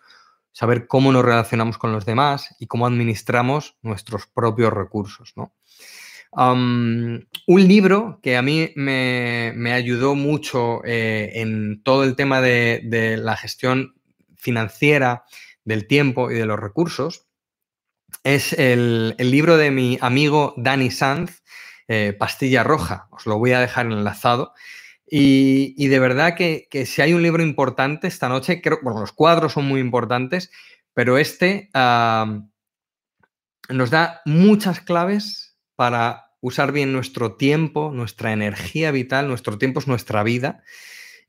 saber 0.51 0.87
cómo 0.87 1.11
nos 1.11 1.23
relacionamos 1.23 1.77
con 1.77 1.91
los 1.91 2.05
demás 2.05 2.55
y 2.59 2.67
cómo 2.67 2.85
administramos 2.85 3.77
nuestros 3.81 4.27
propios 4.27 4.73
recursos. 4.73 5.33
¿no? 5.35 5.53
Un 6.35 7.27
libro 7.47 8.19
que 8.21 8.37
a 8.37 8.41
mí 8.41 8.71
me, 8.75 9.53
me 9.55 9.73
ayudó 9.73 10.15
mucho 10.15 10.83
eh, 10.83 11.31
en 11.35 11.81
todo 11.83 12.03
el 12.03 12.15
tema 12.15 12.41
de, 12.41 12.81
de, 12.83 13.17
la 13.17 13.37
gestión 13.37 13.95
financiera, 14.35 15.25
del 15.65 15.87
tiempo 15.87 16.31
y 16.31 16.35
de 16.35 16.45
los 16.45 16.59
recursos 16.59 17.27
es 18.23 18.53
el, 18.53 19.15
el 19.17 19.31
libro 19.31 19.57
de 19.57 19.71
mi 19.71 19.97
amigo 20.01 20.53
Dani 20.57 20.91
Sanz, 20.91 21.41
eh, 21.87 22.15
Pastilla 22.17 22.63
Roja. 22.63 23.07
Os 23.11 23.25
lo 23.25 23.37
voy 23.37 23.51
a 23.51 23.59
dejar 23.59 23.87
enlazado. 23.87 24.53
Y, 25.05 25.75
y 25.77 25.87
de 25.87 25.99
verdad 25.99 26.35
que, 26.35 26.67
que, 26.69 26.85
si 26.85 27.01
hay 27.01 27.13
un 27.13 27.21
libro 27.21 27.43
importante 27.43 28.07
esta 28.07 28.29
noche, 28.29 28.61
creo, 28.61 28.79
bueno, 28.81 29.01
los 29.01 29.11
cuadros 29.11 29.53
son 29.53 29.65
muy 29.65 29.79
importantes, 29.79 30.51
pero 30.93 31.17
este 31.17 31.69
nos 33.69 33.89
da 33.89 34.21
muchas 34.25 34.81
claves 34.81 35.57
para 35.75 36.31
usar 36.41 36.71
bien 36.71 36.93
nuestro 36.93 37.35
tiempo, 37.35 37.91
nuestra 37.93 38.33
energía 38.33 38.91
vital, 38.91 39.27
nuestro 39.27 39.57
tiempo 39.57 39.79
es 39.79 39.87
nuestra 39.87 40.23
vida 40.23 40.63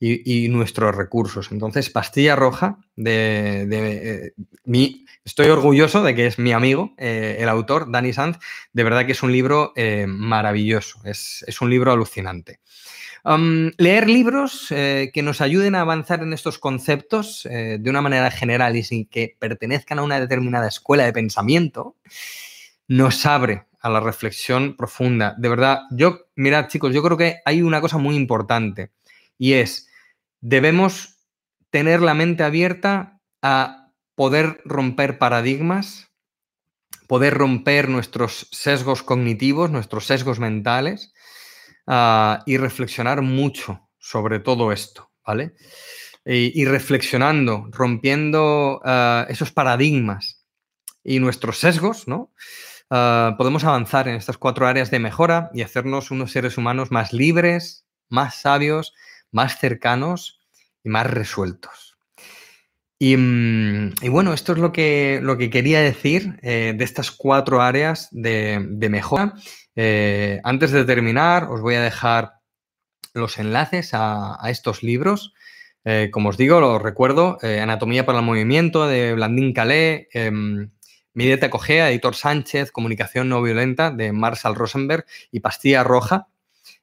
y, 0.01 0.49
nuestros 0.49 0.95
recursos. 0.95 1.51
Entonces, 1.51 1.91
Pastilla 1.91 2.37
Roja, 2.37 2.79
de, 2.97 3.67
eh, 3.71 4.33
mi, 4.65 5.07
estoy 5.25 5.49
orgulloso 5.49 6.03
de 6.03 6.15
que 6.15 6.27
es 6.27 6.39
mi 6.39 6.53
amigo, 6.53 6.95
eh, 6.99 7.37
el 7.41 7.49
autor, 7.49 7.91
Dani 7.91 8.13
Sanz, 8.13 8.39
de 8.73 8.85
verdad 8.85 9.07
que 9.07 9.13
es 9.13 9.23
un 9.23 9.33
libro 9.33 9.73
eh, 9.77 10.07
maravilloso, 10.07 11.01
es, 11.05 11.45
es, 11.47 11.61
un 11.61 11.71
libro 11.71 11.93
alucinante. 11.93 12.61
Leer 13.79 14.07
libros 14.07 14.67
que 14.69 15.23
nos 15.23 15.41
ayuden 15.41 15.75
a 15.75 15.81
avanzar 15.81 16.23
en 16.23 16.35
estos 16.35 16.59
conceptos 16.59 17.49
de 17.51 17.89
una 17.89 18.03
manera 18.03 18.31
general 18.31 18.77
y 18.77 18.83
sin 18.83 19.07
que 19.07 19.35
pertenezcan 19.39 19.99
a 19.99 20.03
una 20.03 20.21
determinada 20.21 20.69
escuela 20.69 21.07
de 21.07 21.15
pensamiento, 21.15 21.97
nos 22.87 23.25
abre 23.25 23.65
a 23.81 23.89
la 23.89 24.01
reflexión 24.01 24.77
profunda. 24.77 25.35
De 25.39 25.49
verdad, 25.49 25.83
yo, 25.91 26.27
mirad 26.37 26.69
chicos, 26.69 26.93
yo 26.93 27.03
creo 27.03 27.17
que 27.17 27.41
hay 27.45 27.63
una 27.63 27.81
cosa 27.81 27.99
muy 27.99 28.15
importante 28.15 28.91
y 29.39 29.55
es, 29.55 29.89
debemos 30.41 31.19
tener 31.71 32.01
la 32.01 32.15
mente 32.15 32.45
abierta 32.45 33.21
a 33.43 33.93
poder 34.15 34.61
romper 34.65 35.19
paradigmas, 35.19 36.11
poder 37.07 37.35
romper 37.35 37.89
nuestros 37.89 38.49
sesgos 38.53 39.03
cognitivos, 39.03 39.71
nuestros 39.71 40.07
sesgos 40.07 40.39
mentales, 40.39 41.13
uh, 41.87 42.43
y 42.47 42.57
reflexionar 42.57 43.23
mucho 43.23 43.89
sobre 43.99 44.39
todo 44.39 44.73
esto, 44.73 45.11
¿vale? 45.27 45.55
Y, 46.27 46.65
reflexionando, 46.65 47.69
rompiendo 47.71 48.81
uh, 48.83 49.29
esos 49.29 49.53
paradigmas 49.53 50.47
y 51.03 51.19
nuestros 51.19 51.59
sesgos, 51.59 52.09
¿no? 52.09 52.33
Uh, 52.91 53.37
podemos 53.37 53.65
avanzar 53.65 54.09
en 54.09 54.15
estas 54.15 54.39
cuatro 54.39 54.67
áreas 54.67 54.91
de 54.91 55.01
mejora 55.01 55.51
y 55.53 55.61
hacernos 55.61 56.11
unos 56.11 56.33
seres 56.33 56.57
humanos 56.57 56.91
más 56.91 57.13
libres, 57.13 57.87
más 58.09 58.37
sabios, 58.37 58.95
más 59.35 59.59
cercanos 59.59 60.41
y 60.85 60.89
más 60.89 61.07
resueltos. 61.09 61.99
Y, 62.99 63.17
y, 63.17 64.09
bueno, 64.09 64.33
esto 64.33 64.53
es 64.53 64.59
lo 64.59 64.73
que, 64.73 65.19
lo 65.21 65.37
que 65.37 65.51
quería 65.51 65.81
decir 65.81 66.39
eh, 66.43 66.73
de 66.77 66.85
estas 66.85 67.11
cuatro 67.11 67.61
áreas 67.61 68.09
de, 68.13 68.89
mejora. 68.89 69.35
Eh, 69.75 70.41
antes 70.45 70.71
de 70.71 70.85
terminar, 70.85 71.49
os 71.51 71.61
voy 71.61 71.75
a 71.75 71.83
dejar 71.83 72.35
los 73.13 73.39
enlaces 73.39 73.91
a, 73.93 74.39
estos 74.47 74.85
libros. 74.85 75.35
Eh, 75.85 76.11
como 76.13 76.29
os 76.29 76.37
digo, 76.37 76.61
los 76.61 76.81
recuerdo, 76.81 77.39
Anatomía 77.43 78.07
para 78.07 78.21
el 78.21 78.25
Movimiento 78.25 78.87
de 78.87 79.15
Blandín 79.15 79.53
Calé, 79.53 80.09
em, 80.13 80.71
Mi 81.13 81.27
dieta 81.27 81.51
Editor 81.69 82.15
Sánchez, 82.15 82.71
Comunicación 82.71 83.29
no 83.29 83.43
violenta 83.43 83.91
de 83.91 84.13
Marshall 84.13 84.55
Rosenberg 84.55 85.05
y 85.31 85.41
Pastilla 85.41 85.85
Roja 85.85 86.29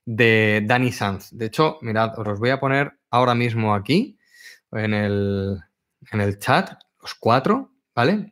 de 0.06 0.64
Dani 0.66 0.92
Sanz. 0.92 1.30
De 1.32 1.46
hecho, 1.46 1.78
mirad, 1.82 2.18
os 2.18 2.28
los 2.28 2.40
voy 2.40 2.50
a 2.50 2.60
poner 2.60 2.94
ahora 3.10 3.36
mismo 3.36 3.74
aquí 3.74 4.18
en 4.72 4.94
el, 4.94 5.58
en 6.12 6.22
el 6.22 6.40
chat, 6.40 6.72
los 7.02 7.16
cuatro, 7.16 7.72
¿vale? 7.96 8.32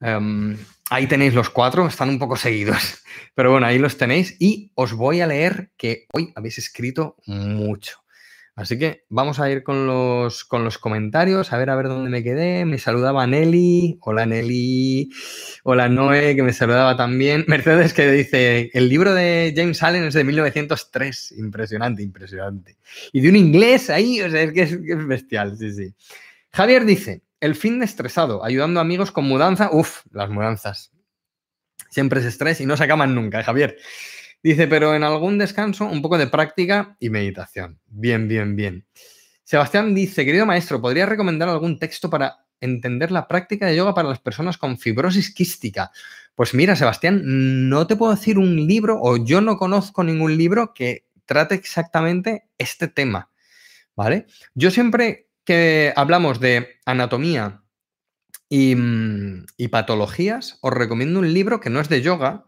Um, 0.00 0.56
ahí 0.90 1.06
tenéis 1.06 1.34
los 1.34 1.50
cuatro, 1.50 1.86
están 1.86 2.08
un 2.08 2.18
poco 2.18 2.36
seguidos, 2.36 3.02
pero 3.34 3.50
bueno, 3.50 3.66
ahí 3.66 3.78
los 3.78 3.96
tenéis 3.96 4.36
y 4.38 4.72
os 4.74 4.92
voy 4.92 5.20
a 5.20 5.26
leer 5.26 5.70
que 5.76 6.06
hoy 6.12 6.32
habéis 6.34 6.58
escrito 6.58 7.16
mucho. 7.26 7.98
Así 8.56 8.78
que 8.78 9.04
vamos 9.10 9.38
a 9.38 9.50
ir 9.50 9.62
con 9.62 9.86
los, 9.86 10.46
con 10.46 10.64
los 10.64 10.78
comentarios, 10.78 11.52
a 11.52 11.58
ver 11.58 11.68
a 11.68 11.76
ver 11.76 11.88
dónde 11.88 12.08
me 12.08 12.24
quedé. 12.24 12.64
Me 12.64 12.78
saludaba 12.78 13.26
Nelly, 13.26 13.98
hola 14.00 14.24
Nelly, 14.24 15.10
hola 15.62 15.90
Noé, 15.90 16.34
que 16.34 16.42
me 16.42 16.54
saludaba 16.54 16.96
también. 16.96 17.44
Mercedes 17.48 17.92
que 17.92 18.10
dice, 18.10 18.70
el 18.72 18.88
libro 18.88 19.12
de 19.12 19.52
James 19.54 19.82
Allen 19.82 20.04
es 20.04 20.14
de 20.14 20.24
1903, 20.24 21.34
impresionante, 21.36 22.02
impresionante. 22.02 22.78
Y 23.12 23.20
de 23.20 23.28
un 23.28 23.36
inglés 23.36 23.90
ahí, 23.90 24.22
o 24.22 24.30
sea, 24.30 24.40
es 24.40 24.52
que 24.54 24.62
es, 24.62 24.72
es 24.72 25.06
bestial, 25.06 25.58
sí, 25.58 25.72
sí. 25.74 25.94
Javier 26.50 26.86
dice, 26.86 27.22
el 27.40 27.56
fin 27.56 27.78
de 27.78 27.84
estresado, 27.84 28.42
ayudando 28.42 28.80
a 28.80 28.82
amigos 28.82 29.12
con 29.12 29.26
mudanza. 29.26 29.68
Uf, 29.70 30.00
las 30.12 30.30
mudanzas. 30.30 30.92
Siempre 31.90 32.20
es 32.20 32.26
estrés 32.26 32.62
y 32.62 32.66
no 32.66 32.76
se 32.78 32.84
acaban 32.84 33.14
nunca, 33.14 33.40
¿eh, 33.40 33.44
Javier. 33.44 33.76
Dice, 34.42 34.68
pero 34.68 34.94
en 34.94 35.02
algún 35.02 35.38
descanso, 35.38 35.86
un 35.86 36.02
poco 36.02 36.18
de 36.18 36.28
práctica 36.28 36.96
y 37.00 37.10
meditación. 37.10 37.80
Bien, 37.86 38.28
bien, 38.28 38.54
bien. 38.56 38.86
Sebastián 39.42 39.94
dice, 39.94 40.24
querido 40.24 40.46
maestro, 40.46 40.80
¿podría 40.80 41.06
recomendar 41.06 41.48
algún 41.48 41.78
texto 41.78 42.10
para 42.10 42.46
entender 42.60 43.12
la 43.12 43.28
práctica 43.28 43.66
de 43.66 43.76
yoga 43.76 43.94
para 43.94 44.08
las 44.08 44.20
personas 44.20 44.58
con 44.58 44.78
fibrosis 44.78 45.32
quística? 45.32 45.90
Pues 46.34 46.52
mira, 46.52 46.76
Sebastián, 46.76 47.22
no 47.68 47.86
te 47.86 47.96
puedo 47.96 48.14
decir 48.14 48.38
un 48.38 48.66
libro 48.66 48.98
o 49.00 49.24
yo 49.24 49.40
no 49.40 49.56
conozco 49.56 50.04
ningún 50.04 50.36
libro 50.36 50.74
que 50.74 51.06
trate 51.24 51.54
exactamente 51.54 52.48
este 52.58 52.88
tema, 52.88 53.30
¿vale? 53.94 54.26
Yo 54.54 54.70
siempre 54.70 55.28
que 55.44 55.92
hablamos 55.96 56.40
de 56.40 56.80
anatomía 56.84 57.62
y, 58.48 58.76
y 59.56 59.68
patologías, 59.68 60.58
os 60.60 60.72
recomiendo 60.72 61.20
un 61.20 61.32
libro 61.32 61.60
que 61.60 61.70
no 61.70 61.80
es 61.80 61.88
de 61.88 62.02
yoga, 62.02 62.46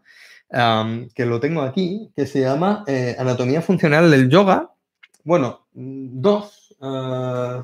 que 0.49 1.25
lo 1.25 1.39
tengo 1.39 1.61
aquí, 1.61 2.11
que 2.15 2.25
se 2.25 2.41
llama 2.41 2.83
eh, 2.87 3.15
Anatomía 3.17 3.61
Funcional 3.61 4.09
del 4.09 4.29
Yoga. 4.29 4.71
Bueno, 5.23 5.67
dos. 5.73 6.75
Uh, 6.79 7.63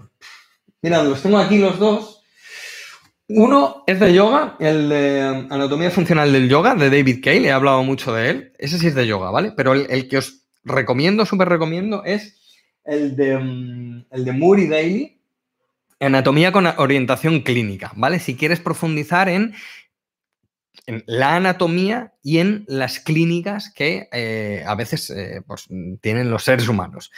mirad, 0.82 1.06
los 1.06 1.22
tengo 1.22 1.38
aquí 1.38 1.58
los 1.58 1.80
dos. 1.80 2.22
Uno 3.28 3.84
es 3.88 4.00
de 4.00 4.14
yoga, 4.14 4.56
el 4.60 4.88
de 4.88 5.22
Anatomía 5.50 5.90
Funcional 5.90 6.32
del 6.32 6.48
Yoga, 6.48 6.76
de 6.76 6.92
David 6.92 7.24
Cale, 7.24 7.48
he 7.48 7.52
hablado 7.52 7.82
mucho 7.82 8.14
de 8.14 8.30
él. 8.30 8.54
Ese 8.60 8.78
sí 8.78 8.86
es 8.86 8.94
de 8.94 9.08
yoga, 9.08 9.32
¿vale? 9.32 9.52
Pero 9.58 9.74
el, 9.74 9.88
el 9.90 10.08
que 10.08 10.20
os 10.20 10.44
recomiendo, 10.64 11.26
súper 11.26 11.50
recomiendo, 11.50 12.04
es 12.04 12.40
el 12.84 13.16
de, 13.16 13.36
um, 13.36 14.04
el 14.12 14.26
de 14.26 14.68
Daly, 14.70 15.20
Anatomía 16.00 16.52
con 16.52 16.68
orientación 16.68 17.42
clínica, 17.42 17.92
¿vale? 17.96 18.20
Si 18.20 18.36
quieres 18.36 18.60
profundizar 18.60 19.28
en 19.28 19.56
en 20.86 21.04
la 21.08 21.36
anatomía 21.36 22.14
y 22.24 22.40
en 22.40 22.66
las 22.68 23.00
clínicas 23.00 23.72
que 23.74 24.08
eh, 24.12 24.64
a 24.66 24.76
veces 24.76 25.10
eh, 25.10 25.42
pues, 25.46 25.68
tienen 26.02 26.30
los 26.30 26.44
seres 26.44 26.68
humanos. 26.68 27.12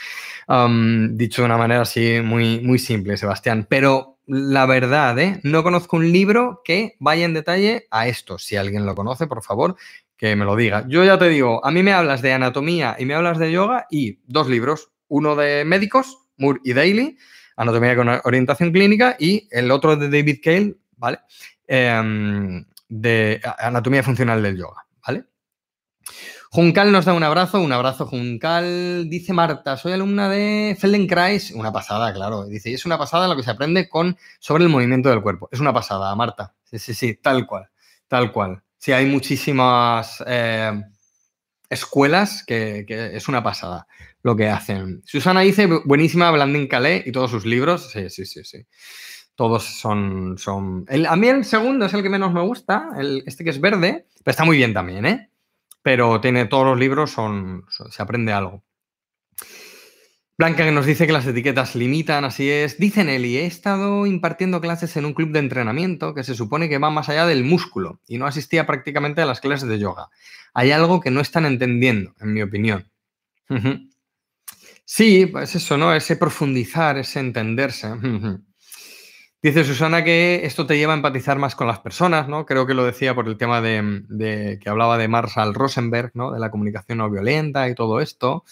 Um, 0.46 1.16
dicho 1.16 1.42
de 1.42 1.46
una 1.46 1.56
manera 1.56 1.82
así 1.82 2.20
muy, 2.22 2.60
muy 2.60 2.78
simple, 2.78 3.16
Sebastián. 3.16 3.66
Pero 3.68 4.18
la 4.26 4.66
verdad, 4.66 5.18
¿eh? 5.18 5.40
no 5.42 5.62
conozco 5.62 5.96
un 5.96 6.12
libro 6.12 6.60
que 6.64 6.96
vaya 6.98 7.24
en 7.24 7.34
detalle 7.34 7.86
a 7.90 8.08
esto. 8.08 8.38
Si 8.38 8.56
alguien 8.56 8.86
lo 8.86 8.94
conoce, 8.94 9.26
por 9.26 9.42
favor, 9.42 9.76
que 10.16 10.36
me 10.36 10.44
lo 10.44 10.56
diga. 10.56 10.84
Yo 10.88 11.04
ya 11.04 11.18
te 11.18 11.28
digo, 11.28 11.64
a 11.64 11.70
mí 11.70 11.82
me 11.82 11.92
hablas 11.92 12.22
de 12.22 12.32
anatomía 12.32 12.96
y 12.98 13.04
me 13.06 13.14
hablas 13.14 13.38
de 13.38 13.52
yoga 13.52 13.86
y 13.90 14.18
dos 14.26 14.48
libros, 14.48 14.90
uno 15.08 15.36
de 15.36 15.64
médicos, 15.64 16.18
Moore 16.36 16.60
y 16.64 16.72
Daly, 16.72 17.16
Anatomía 17.56 17.96
con 17.96 18.08
orientación 18.22 18.70
clínica, 18.70 19.16
y 19.18 19.48
el 19.50 19.72
otro 19.72 19.96
de 19.96 20.08
David 20.08 20.38
Cale, 20.42 20.76
¿vale? 20.96 21.18
Eh, 21.66 22.62
de 22.88 23.40
anatomía 23.58 24.02
funcional 24.02 24.42
del 24.42 24.56
yoga, 24.56 24.86
¿vale? 25.06 25.24
Juncal 26.50 26.90
nos 26.92 27.04
da 27.04 27.12
un 27.12 27.22
abrazo, 27.22 27.60
un 27.60 27.72
abrazo 27.72 28.06
Juncal. 28.06 29.10
Dice 29.10 29.34
Marta, 29.34 29.76
soy 29.76 29.92
alumna 29.92 30.30
de 30.30 30.76
Feldenkrais. 30.80 31.50
Una 31.50 31.72
pasada, 31.72 32.12
claro. 32.14 32.46
Dice, 32.46 32.70
y 32.70 32.74
es 32.74 32.86
una 32.86 32.96
pasada 32.96 33.28
lo 33.28 33.36
que 33.36 33.42
se 33.42 33.50
aprende 33.50 33.88
con, 33.88 34.16
sobre 34.38 34.64
el 34.64 34.70
movimiento 34.70 35.10
del 35.10 35.20
cuerpo. 35.20 35.50
Es 35.52 35.60
una 35.60 35.74
pasada, 35.74 36.14
Marta. 36.14 36.54
Sí, 36.64 36.78
sí, 36.78 36.94
sí, 36.94 37.14
tal 37.14 37.46
cual, 37.46 37.68
tal 38.08 38.32
cual. 38.32 38.62
Sí, 38.78 38.92
hay 38.92 39.04
muchísimas 39.04 40.24
eh, 40.26 40.72
escuelas 41.68 42.44
que, 42.46 42.86
es 42.88 43.28
una 43.28 43.42
pasada 43.42 43.86
lo 44.22 44.34
que 44.34 44.48
hacen. 44.48 45.02
Susana 45.04 45.42
dice, 45.42 45.66
buenísima 45.84 46.30
Blandin 46.30 46.66
Calais 46.66 47.06
y 47.06 47.12
todos 47.12 47.30
sus 47.30 47.44
libros. 47.44 47.90
Sí, 47.90 48.08
sí, 48.08 48.24
sí, 48.24 48.42
sí. 48.44 48.66
Todos 49.38 49.62
son... 49.62 50.36
son... 50.36 50.84
a 51.08 51.14
mí 51.14 51.28
el 51.28 51.44
segundo 51.44 51.86
es 51.86 51.94
el 51.94 52.02
que 52.02 52.10
menos 52.10 52.32
me 52.32 52.40
gusta, 52.40 52.88
el, 52.98 53.22
este 53.24 53.44
que 53.44 53.50
es 53.50 53.60
verde, 53.60 54.08
pero 54.24 54.32
está 54.32 54.44
muy 54.44 54.56
bien 54.56 54.74
también, 54.74 55.06
¿eh? 55.06 55.30
pero 55.80 56.20
tiene 56.20 56.46
todos 56.46 56.66
los 56.66 56.76
libros, 56.76 57.12
son, 57.12 57.64
se 57.68 58.02
aprende 58.02 58.32
algo. 58.32 58.64
Blanca 60.36 60.64
que 60.64 60.72
nos 60.72 60.86
dice 60.86 61.06
que 61.06 61.12
las 61.12 61.24
etiquetas 61.24 61.76
limitan, 61.76 62.24
así 62.24 62.50
es. 62.50 62.78
Dice 62.78 63.04
Nelly, 63.04 63.36
he 63.36 63.46
estado 63.46 64.06
impartiendo 64.06 64.60
clases 64.60 64.96
en 64.96 65.04
un 65.04 65.14
club 65.14 65.30
de 65.30 65.38
entrenamiento 65.38 66.14
que 66.14 66.24
se 66.24 66.34
supone 66.34 66.68
que 66.68 66.78
va 66.78 66.90
más 66.90 67.08
allá 67.08 67.24
del 67.24 67.44
músculo 67.44 68.00
y 68.08 68.18
no 68.18 68.26
asistía 68.26 68.66
prácticamente 68.66 69.22
a 69.22 69.26
las 69.26 69.40
clases 69.40 69.68
de 69.68 69.78
yoga. 69.78 70.08
Hay 70.52 70.72
algo 70.72 71.00
que 71.00 71.12
no 71.12 71.20
están 71.20 71.46
entendiendo, 71.46 72.12
en 72.18 72.32
mi 72.32 72.42
opinión. 72.42 72.90
Sí, 74.84 75.26
pues 75.26 75.54
eso, 75.54 75.78
¿no? 75.78 75.94
Ese 75.94 76.16
profundizar, 76.16 76.98
ese 76.98 77.20
entenderse. 77.20 77.86
Dice 79.40 79.62
Susana 79.62 80.02
que 80.02 80.40
esto 80.44 80.66
te 80.66 80.76
lleva 80.76 80.94
a 80.94 80.96
empatizar 80.96 81.38
más 81.38 81.54
con 81.54 81.68
las 81.68 81.78
personas, 81.78 82.26
¿no? 82.26 82.44
Creo 82.44 82.66
que 82.66 82.74
lo 82.74 82.84
decía 82.84 83.14
por 83.14 83.28
el 83.28 83.36
tema 83.36 83.60
de, 83.60 84.58
que 84.60 84.68
hablaba 84.68 84.98
de 84.98 85.06
Marshall 85.06 85.54
Rosenberg, 85.54 86.10
¿no? 86.14 86.32
De 86.32 86.40
la 86.40 86.50
comunicación 86.50 86.98
no 86.98 87.08
violenta 87.08 87.68
y 87.68 87.76
todo 87.76 88.00
esto. 88.00 88.44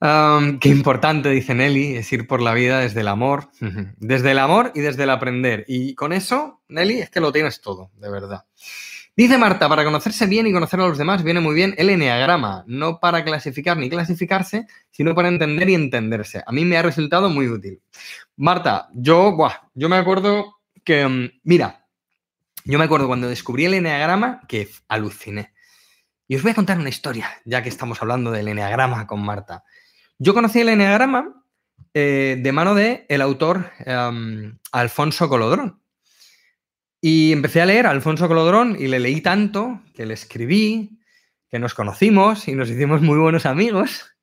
qué 0.00 0.68
importante, 0.70 1.28
dice 1.28 1.54
Nelly, 1.54 1.96
es 1.96 2.10
ir 2.10 2.26
por 2.26 2.40
la 2.40 2.54
vida 2.54 2.80
desde 2.80 3.02
el 3.02 3.08
amor, 3.08 3.50
desde 3.98 4.30
el 4.30 4.38
amor 4.38 4.72
y 4.74 4.80
desde 4.80 5.02
el 5.02 5.10
aprender. 5.10 5.66
Y 5.68 5.94
con 5.94 6.14
eso, 6.14 6.62
Nelly, 6.68 7.00
es 7.00 7.10
que 7.10 7.20
lo 7.20 7.30
tienes 7.30 7.60
todo, 7.60 7.90
de 7.96 8.10
verdad. 8.10 8.46
Dice 9.16 9.38
Marta, 9.38 9.66
para 9.66 9.82
conocerse 9.82 10.26
bien 10.26 10.46
y 10.46 10.52
conocer 10.52 10.78
a 10.78 10.88
los 10.88 10.98
demás 10.98 11.22
viene 11.22 11.40
muy 11.40 11.54
bien 11.54 11.74
el 11.78 11.88
eneagrama, 11.88 12.64
no 12.66 13.00
para 13.00 13.24
clasificar 13.24 13.78
ni 13.78 13.88
clasificarse, 13.88 14.66
sino 14.90 15.14
para 15.14 15.28
entender 15.28 15.70
y 15.70 15.74
entenderse. 15.74 16.42
A 16.46 16.52
mí 16.52 16.66
me 16.66 16.76
ha 16.76 16.82
resultado 16.82 17.30
muy 17.30 17.48
útil. 17.48 17.80
Marta, 18.36 18.90
yo, 18.92 19.34
yo 19.72 19.88
me 19.88 19.96
acuerdo 19.96 20.58
que, 20.84 21.08
mm, 21.08 21.40
mira, 21.44 21.86
yo 22.66 22.78
me 22.78 22.84
acuerdo 22.84 23.06
cuando 23.06 23.26
descubrí 23.26 23.64
el 23.64 23.72
eneagrama 23.72 24.42
que 24.46 24.68
aluciné. 24.86 25.54
Y 26.28 26.36
os 26.36 26.42
voy 26.42 26.50
a 26.50 26.56
contar 26.56 26.78
una 26.78 26.90
historia, 26.90 27.30
ya 27.46 27.62
que 27.62 27.70
estamos 27.70 28.02
hablando 28.02 28.30
del 28.32 28.48
eneagrama 28.48 29.06
con 29.06 29.24
Marta. 29.24 29.64
Yo 30.18 30.34
conocí 30.34 30.60
el 30.60 30.68
eneagrama 30.68 31.42
eh, 31.94 32.36
de 32.38 32.52
mano 32.52 32.74
de 32.74 33.06
el 33.08 33.22
autor 33.22 33.70
em, 33.78 34.58
Alfonso 34.72 35.26
Colodrón. 35.30 35.80
Y 37.00 37.32
empecé 37.32 37.60
a 37.60 37.66
leer 37.66 37.86
a 37.86 37.90
Alfonso 37.90 38.28
Colodrón 38.28 38.76
y 38.78 38.88
le 38.88 39.00
leí 39.00 39.20
tanto 39.20 39.82
que 39.94 40.06
le 40.06 40.14
escribí, 40.14 40.98
que 41.48 41.58
nos 41.58 41.74
conocimos 41.74 42.48
y 42.48 42.52
nos 42.52 42.70
hicimos 42.70 43.02
muy 43.02 43.18
buenos 43.18 43.46
amigos. 43.46 44.16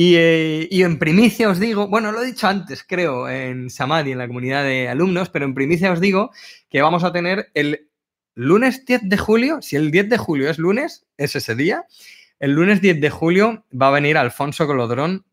Eh, 0.00 0.68
y, 0.70 0.82
en 0.82 0.98
primicia 0.98 1.48
os 1.48 1.58
digo, 1.58 1.88
bueno, 1.88 2.12
lo 2.12 2.22
he 2.22 2.26
dicho 2.26 2.46
antes, 2.46 2.84
creo, 2.86 3.28
en 3.28 3.68
Samadhi, 3.68 4.12
en 4.12 4.18
la 4.18 4.28
comunidad 4.28 4.62
de 4.62 4.88
alumnos, 4.88 5.28
pero 5.28 5.44
en 5.44 5.54
primicia 5.54 5.90
os 5.90 6.00
digo 6.00 6.30
que 6.70 6.82
vamos 6.82 7.02
a 7.02 7.12
tener 7.12 7.50
el 7.54 7.88
lunes 8.34 8.84
10 8.84 9.08
de 9.08 9.18
julio, 9.18 9.60
si 9.60 9.74
el 9.74 9.90
10 9.90 10.10
de 10.10 10.18
julio 10.18 10.50
es 10.50 10.58
lunes, 10.58 11.06
es 11.16 11.34
ese 11.34 11.56
día, 11.56 11.84
el 12.38 12.52
lunes 12.52 12.80
10 12.80 13.00
de 13.00 13.10
julio 13.10 13.64
va 13.72 13.88
a 13.88 13.92
venir 13.92 14.16
Alfonso 14.16 14.68
Colodrón 14.68 15.24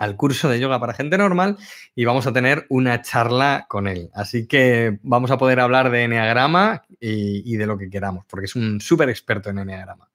al 0.00 0.16
curso 0.16 0.48
de 0.48 0.58
yoga 0.58 0.80
para 0.80 0.94
gente 0.94 1.18
normal 1.18 1.58
y 1.94 2.06
vamos 2.06 2.26
a 2.26 2.32
tener 2.32 2.64
una 2.70 3.02
charla 3.02 3.66
con 3.68 3.86
él. 3.86 4.08
Así 4.14 4.48
que 4.48 4.98
vamos 5.02 5.30
a 5.30 5.36
poder 5.36 5.60
hablar 5.60 5.90
de 5.90 6.04
Enneagrama 6.04 6.82
y, 6.98 7.56
de 7.56 7.66
lo 7.66 7.76
que 7.76 7.90
queramos, 7.90 8.24
porque 8.26 8.46
es 8.46 8.56
un 8.56 8.80
súper 8.80 9.10
experto 9.10 9.50
en 9.50 9.58
Enneagrama. 9.58 10.08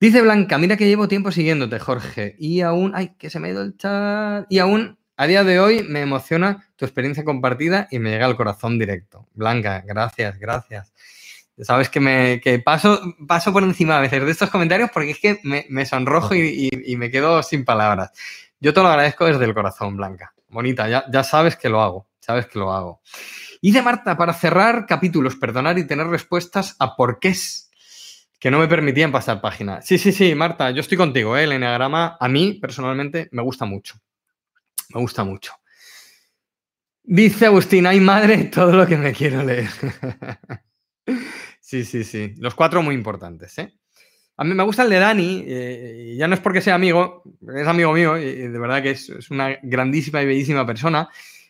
Dice 0.00 0.22
Blanca, 0.22 0.56
mira 0.56 0.78
que 0.78 0.86
llevo 0.86 1.06
tiempo 1.06 1.30
siguiéndote, 1.30 1.78
Jorge, 1.78 2.34
y 2.38 2.62
aún, 2.62 2.92
ay, 2.94 3.14
que 3.18 3.28
se 3.28 3.38
me 3.38 3.48
ha 3.48 3.50
ido 3.50 3.62
el 3.62 3.76
chat, 3.76 4.46
y 4.48 4.58
aún 4.58 4.96
a 5.18 5.26
día 5.26 5.44
de 5.44 5.60
hoy 5.60 5.82
me 5.82 6.00
emociona 6.00 6.64
tu 6.76 6.86
experiencia 6.86 7.24
compartida 7.24 7.88
y 7.90 7.98
me 7.98 8.10
llega 8.10 8.24
al 8.24 8.36
corazón 8.36 8.78
directo. 8.78 9.28
Blanca, 9.34 9.84
gracias, 9.86 10.38
gracias. 10.38 10.94
Sabes 11.60 11.90
que 11.90 12.00
me 12.00 12.40
paso, 12.64 13.02
paso 13.26 13.52
por 13.52 13.64
encima 13.64 13.98
a 13.98 14.00
veces 14.00 14.24
de 14.24 14.30
estos 14.30 14.48
comentarios 14.48 14.90
porque 14.94 15.10
es 15.10 15.18
que 15.18 15.40
me, 15.42 15.84
sonrojo 15.84 16.36
y 16.36 16.94
me 16.96 17.10
quedo 17.10 17.42
sin 17.42 17.64
palabras. 17.64 18.12
Yo 18.60 18.74
te 18.74 18.80
lo 18.80 18.88
agradezco 18.88 19.26
desde 19.26 19.44
el 19.44 19.54
corazón, 19.54 19.96
Blanca. 19.96 20.34
Bonita, 20.48 20.88
ya, 20.88 21.04
ya 21.10 21.22
sabes 21.22 21.56
que 21.56 21.68
lo 21.68 21.80
hago, 21.80 22.08
sabes 22.20 22.46
que 22.46 22.58
lo 22.58 22.72
hago. 22.72 23.00
Y 23.60 23.72
de 23.72 23.82
Marta, 23.82 24.16
para 24.16 24.32
cerrar 24.32 24.86
capítulos, 24.86 25.36
perdonar 25.36 25.78
y 25.78 25.86
tener 25.86 26.06
respuestas 26.06 26.76
a 26.78 26.96
por 26.96 27.18
qué 27.18 27.28
es 27.28 27.70
que 28.38 28.50
no 28.50 28.58
me 28.58 28.68
permitían 28.68 29.12
pasar 29.12 29.40
página. 29.40 29.82
Sí, 29.82 29.98
sí, 29.98 30.12
sí, 30.12 30.34
Marta, 30.34 30.70
yo 30.70 30.80
estoy 30.80 30.96
contigo, 30.96 31.36
¿eh? 31.36 31.44
el 31.44 31.52
enneagrama 31.52 32.16
a 32.18 32.28
mí 32.28 32.54
personalmente 32.54 33.28
me 33.32 33.42
gusta 33.42 33.64
mucho. 33.64 34.00
Me 34.94 35.00
gusta 35.00 35.24
mucho. 35.24 35.52
Dice 37.02 37.46
Agustín, 37.46 37.86
ay 37.86 38.00
madre, 38.00 38.44
todo 38.44 38.72
lo 38.72 38.86
que 38.86 38.96
me 38.96 39.12
quiero 39.12 39.42
leer. 39.42 39.68
sí, 41.60 41.84
sí, 41.84 42.04
sí. 42.04 42.34
Los 42.38 42.54
cuatro 42.54 42.82
muy 42.82 42.94
importantes, 42.94 43.58
¿eh? 43.58 43.74
A 44.40 44.44
mí 44.44 44.54
me 44.54 44.62
gusta 44.62 44.84
el 44.84 44.90
de 44.90 45.00
Dani, 45.00 45.44
eh, 45.48 46.14
ya 46.16 46.28
no 46.28 46.34
es 46.34 46.40
porque 46.40 46.60
sea 46.60 46.76
amigo, 46.76 47.24
es 47.56 47.66
amigo 47.66 47.92
mío 47.92 48.16
y, 48.16 48.24
de 48.24 48.58
verdad 48.58 48.80
que 48.80 48.92
es, 48.92 49.30
una 49.30 49.58
grandísima 49.64 50.22
y 50.22 50.26
bellísima 50.26 50.64
persona, 50.64 51.08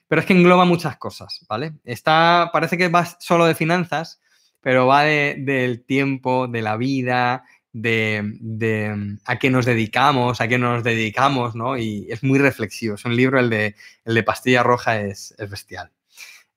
pero 0.08 0.22
es 0.22 0.26
que 0.26 0.32
engloba 0.32 0.64
muchas 0.64 0.96
cosas, 0.96 1.44
¿vale? 1.50 1.74
Está, 1.84 2.48
parece 2.50 2.78
que 2.78 2.88
va 2.88 3.04
solo 3.04 3.44
de 3.44 3.54
finanzas, 3.54 4.22
pero 4.62 4.86
va 4.86 5.02
del 5.02 5.84
tiempo, 5.84 6.48
de 6.48 6.62
la 6.62 6.78
vida, 6.78 7.44
de, 7.74 9.18
a 9.26 9.38
qué 9.38 9.50
nos 9.50 9.66
dedicamos, 9.66 10.40
a 10.40 10.48
qué 10.48 10.56
no 10.56 10.72
nos 10.72 10.82
dedicamos, 10.82 11.54
¿no? 11.54 11.76
Y 11.76 12.06
es 12.08 12.24
muy 12.24 12.38
reflexivo. 12.38 12.94
Es 12.94 13.04
un 13.04 13.14
libro, 13.14 13.38
el 13.38 13.50
de, 13.50 13.74
el 14.06 14.14
de 14.14 14.22
Pastilla 14.22 14.62
Roja, 14.62 15.00
es, 15.00 15.34
bestial. 15.50 15.90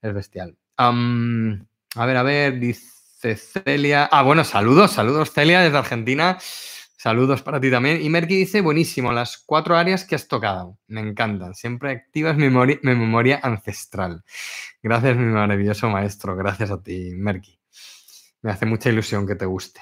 Es 0.00 0.14
bestial. 0.14 0.56
a 0.78 2.06
ver, 2.06 2.16
a 2.16 2.22
ver, 2.22 2.58
dice. 2.58 2.91
Celia. 3.36 4.08
Ah, 4.10 4.22
bueno, 4.22 4.44
saludos, 4.44 4.92
saludos, 4.92 5.32
Celia, 5.32 5.60
desde 5.60 5.78
Argentina. 5.78 6.38
Saludos 6.96 7.42
para 7.42 7.60
ti 7.60 7.70
también. 7.70 8.00
Y 8.00 8.08
Merky 8.08 8.36
dice, 8.36 8.60
buenísimo, 8.60 9.12
las 9.12 9.38
cuatro 9.38 9.76
áreas 9.76 10.04
que 10.04 10.14
has 10.14 10.28
tocado. 10.28 10.78
Me 10.86 11.00
encantan. 11.00 11.54
Siempre 11.54 11.90
activas 11.90 12.36
mi 12.36 12.48
memoria, 12.48 13.40
ancestral. 13.42 14.22
Gracias, 14.82 15.16
mi 15.16 15.24
maravilloso 15.24 15.88
maestro. 15.88 16.36
Gracias 16.36 16.70
a 16.70 16.82
ti, 16.82 17.10
Merky. 17.16 17.58
Me 18.42 18.52
hace 18.52 18.66
mucha 18.66 18.88
ilusión 18.88 19.26
que 19.26 19.34
te 19.34 19.46
guste. 19.46 19.80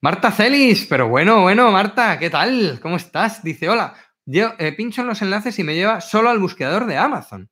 Marta 0.00 0.30
Celis, 0.30 0.86
pero 0.86 1.08
bueno, 1.08 1.42
bueno, 1.42 1.70
Marta, 1.70 2.18
¿qué 2.18 2.30
tal? 2.30 2.78
¿Cómo 2.80 2.96
estás? 2.96 3.42
Dice, 3.42 3.68
hola, 3.68 3.94
yo 4.24 4.52
eh, 4.58 4.72
pincho 4.72 5.02
en 5.02 5.08
los 5.08 5.20
enlaces 5.20 5.58
y 5.58 5.64
me 5.64 5.74
lleva 5.74 6.00
solo 6.00 6.30
al 6.30 6.38
buscador 6.38 6.86
de 6.86 6.96
Amazon. 6.96 7.50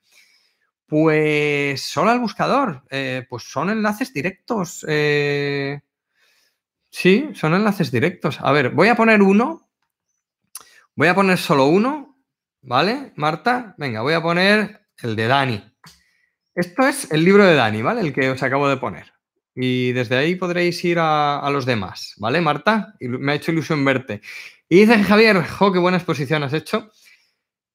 Pues 0.87 1.83
solo 1.83 2.11
al 2.11 2.21
buscador. 2.21 2.83
Eh, 2.91 3.27
pues 3.29 3.45
son 3.45 3.71
enlaces 3.71 4.13
directos. 4.13 4.85
Eh, 4.89 5.81
sí, 6.91 7.31
son 7.35 7.55
enlaces 7.55 7.91
directos. 7.91 8.39
A 8.41 8.53
ver, 8.53 8.71
voy 8.71 8.89
a 8.89 8.97
poner 8.97 9.23
uno. 9.23 9.69
Voy 10.95 11.09
a 11.09 11.15
poner 11.15 11.39
solo 11.39 11.67
uno. 11.67 12.17
¿Vale, 12.63 13.13
Marta? 13.17 13.75
Venga, 13.79 14.03
voy 14.03 14.15
a 14.15 14.23
poner 14.23 14.89
el 15.03 15.15
de 15.15 15.27
Dani. 15.27 15.65
Esto 16.55 16.87
es 16.87 17.13
el 17.13 17.23
libro 17.23 17.45
de 17.45 17.55
Dani, 17.55 17.83
¿vale? 17.83 18.01
El 18.01 18.13
que 18.15 18.31
os 18.31 18.43
acabo 18.43 18.69
de 18.69 18.79
poner. 18.79 19.13
Y 19.55 19.93
desde 19.93 20.17
ahí 20.17 20.37
podréis 20.37 20.85
ir 20.85 20.99
a, 21.01 21.49
los 21.51 21.65
demás, 21.65 22.15
¿vale, 22.19 22.41
Marta? 22.41 22.95
Me 23.01 23.33
ha 23.33 23.35
hecho 23.35 23.53
ilusión 23.53 23.85
verte. 23.85 24.21
Y 24.69 24.81
dice 24.81 25.03
Javier, 25.03 25.47
jo, 25.47 25.73
qué 25.73 25.79
buena 25.79 25.97
exposición 25.97 26.43
has 26.43 26.53
hecho. 26.53 26.91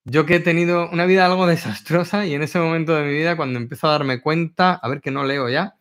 Yo 0.04 0.26
que 0.26 0.36
he 0.36 0.40
tenido 0.40 0.88
una 0.90 1.06
vida 1.06 1.26
algo 1.26 1.46
desastrosa 1.48 2.26
y 2.26 2.34
en 2.34 2.42
ese 2.42 2.58
momento 2.58 2.94
de 2.94 3.04
mi 3.04 3.12
vida, 3.12 3.36
cuando 3.36 3.58
empiezo 3.58 3.88
a 3.88 3.92
darme 3.92 4.20
cuenta, 4.20 4.74
a 4.74 4.88
ver 4.88 5.00
que 5.00 5.10
no 5.10 5.24
leo 5.24 5.48
ya, 5.48 5.76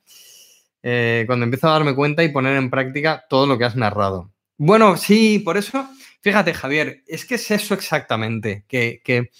eh, 0.84 1.24
cuando 1.28 1.46
empiezo 1.46 1.68
a 1.68 1.74
darme 1.74 1.96
cuenta 1.96 2.24
y 2.24 2.30
poner 2.30 2.58
en 2.58 2.70
práctica 2.70 3.26
todo 3.30 3.46
lo 3.48 3.58
que 3.58 3.66
has 3.66 3.76
narrado. 3.76 4.32
Bueno, 4.58 4.98
sí, 4.98 5.40
por 5.40 5.58
eso, 5.58 5.88
fíjate, 6.22 6.54
Javier, 6.54 7.04
es 7.08 7.26
que 7.26 7.36
es 7.36 7.52
eso 7.52 7.74
exactamente, 7.74 8.66
que, 8.68 9.02
que 9.04 9.32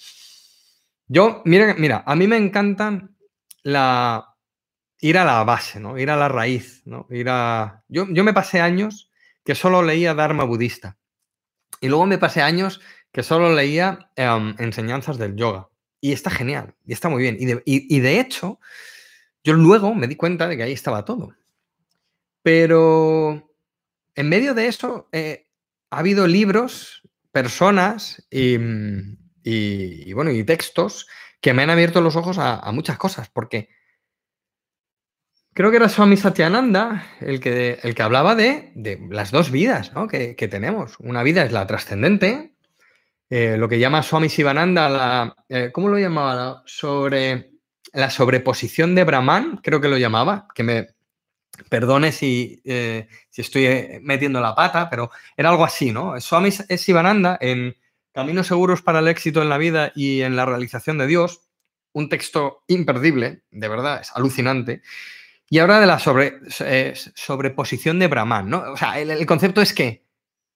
yo, 1.06 1.42
mira, 1.44 1.74
mira, 1.78 2.02
a 2.06 2.16
mí 2.16 2.26
me 2.26 2.36
encantan 2.36 3.16
la, 3.62 4.32
ir 5.02 5.18
a 5.18 5.24
la 5.24 5.44
base, 5.44 5.78
¿no? 5.78 5.98
Ir 5.98 6.10
a 6.10 6.16
la 6.16 6.28
raíz, 6.28 6.82
¿no? 6.86 7.06
Ir 7.10 7.28
a... 7.28 7.84
Yo, 7.88 8.06
yo 8.08 8.24
me 8.24 8.32
pasé 8.32 8.60
años 8.60 9.10
que 9.44 9.54
solo 9.54 9.82
leía 9.82 10.14
Dharma 10.14 10.44
budista. 10.44 10.96
Y 11.80 11.88
luego 11.88 12.06
me 12.06 12.18
pasé 12.18 12.40
años 12.40 12.80
que 13.12 13.22
solo 13.22 13.54
leía 13.54 14.10
em, 14.16 14.54
enseñanzas 14.58 15.18
del 15.18 15.36
yoga. 15.36 15.68
Y 16.00 16.12
está 16.12 16.30
genial, 16.30 16.74
y 16.84 16.92
está 16.92 17.08
muy 17.08 17.22
bien. 17.22 17.36
Y 17.38 18.00
de, 18.00 18.20
hecho, 18.20 18.58
yo 19.44 19.52
luego 19.52 19.94
me 19.94 20.08
di 20.08 20.16
cuenta 20.16 20.48
de 20.48 20.56
que 20.56 20.64
ahí 20.64 20.72
estaba 20.72 21.04
todo. 21.04 21.32
Pero, 22.42 23.52
en 24.16 24.28
medio 24.28 24.54
de 24.54 24.66
eso 24.66 25.08
eh, 25.12 25.46
ha 25.90 25.98
habido 26.00 26.26
libros, 26.26 27.02
personas 27.32 28.26
y, 28.30 28.56
bueno, 30.12 30.30
y 30.30 30.44
textos 30.44 31.08
que 31.40 31.54
me 31.54 31.62
han 31.62 31.70
abierto 31.70 32.00
los 32.00 32.14
ojos 32.16 32.38
a, 32.38 32.70
muchas 32.72 32.98
cosas, 32.98 33.28
porque 33.30 33.68
creo 35.54 35.70
que 35.70 35.78
era 35.78 35.88
Swami 35.88 36.16
Satyananda 36.16 37.06
el 37.20 37.40
que, 37.40 37.78
el 37.82 37.94
que 37.94 38.02
hablaba 38.02 38.34
de, 38.34 38.72
las 39.10 39.30
dos 39.30 39.50
vidas 39.50 39.92
que, 40.10 40.48
tenemos. 40.48 40.96
Una 41.00 41.22
vida 41.22 41.42
es 41.44 41.52
la 41.52 41.66
trascendente, 41.66 42.51
eh, 43.34 43.56
lo 43.56 43.66
que 43.66 43.78
llama 43.78 44.02
Swami 44.02 44.28
Sivananda, 44.28 44.90
la, 44.90 45.36
eh, 45.48 45.70
¿cómo 45.72 45.88
lo 45.88 45.98
llamaba? 45.98 46.62
Sobre 46.66 47.52
la 47.94 48.10
sobreposición 48.10 48.94
de 48.94 49.04
Brahman, 49.04 49.58
creo 49.62 49.80
que 49.80 49.88
lo 49.88 49.96
llamaba, 49.96 50.46
que 50.54 50.62
me, 50.62 50.88
Perdone 51.70 52.12
si, 52.12 52.60
eh, 52.66 53.08
si, 53.30 53.40
estoy 53.40 54.00
metiendo 54.02 54.38
la 54.38 54.54
pata, 54.54 54.90
pero 54.90 55.10
era 55.34 55.48
algo 55.48 55.64
así, 55.64 55.92
¿no? 55.92 56.20
Swami 56.20 56.50
Sivananda 56.50 57.38
en 57.40 57.74
Caminos 58.12 58.48
Seguros 58.48 58.82
para 58.82 58.98
el 58.98 59.08
Éxito 59.08 59.40
en 59.40 59.48
la 59.48 59.56
Vida 59.56 59.92
y 59.94 60.20
en 60.20 60.36
la 60.36 60.44
Realización 60.44 60.98
de 60.98 61.06
Dios, 61.06 61.40
un 61.94 62.10
texto 62.10 62.64
imperdible, 62.68 63.44
de 63.50 63.68
verdad, 63.68 64.02
es 64.02 64.12
alucinante. 64.14 64.82
Y 65.48 65.58
ahora 65.58 65.80
de 65.80 65.86
la 65.86 65.98
sobre, 65.98 66.38
sobreposición 67.14 67.98
de 67.98 68.08
Brahman, 68.08 68.50
¿no? 68.50 68.72
O 68.72 68.76
sea, 68.76 68.98
el, 68.98 69.24
concepto 69.24 69.62
es 69.62 69.72
que, 69.72 70.04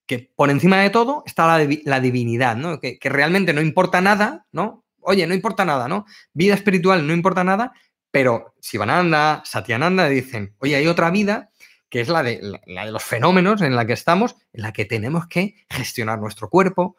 que, 0.07 0.31
por 0.35 0.51
encima 0.51 0.81
de 0.81 0.91
todo 0.91 1.23
está 1.27 1.47
la, 1.47 1.69
la 1.85 2.01
divinidad, 2.01 2.57
¿no? 2.57 2.81
Que, 2.81 2.99
que 2.99 3.09
realmente 3.09 3.53
no 3.53 3.61
importa 3.61 4.01
nada, 4.01 4.47
¿no? 4.53 4.85
Oye, 5.01 5.27
no 5.27 5.35
importa 5.35 5.65
nada, 5.65 5.89
¿no? 5.89 6.07
Vida 6.33 6.55
espiritual 6.55 7.07
no 7.07 7.13
importa 7.13 7.45
nada, 7.45 7.73
pero 8.11 8.55
Sivananda, 8.61 9.43
Satyananda 9.45 10.09
dicen, 10.09 10.57
oye, 10.59 10.77
hay 10.77 10.87
otra 10.87 11.11
vida 11.11 11.51
que 11.89 12.01
es 12.01 12.09
la 12.09 12.23
de, 12.23 12.41
la 12.67 12.85
de 12.85 12.93
los 12.93 13.03
fenómenos 13.03 13.63
en 13.63 13.77
la 13.77 13.87
que 13.87 13.93
estamos, 13.93 14.37
en 14.53 14.63
la 14.63 14.73
que 14.73 14.85
tenemos 14.85 15.27
que 15.29 15.55
gestionar 15.71 16.19
nuestro 16.19 16.51
cuerpo, 16.51 16.97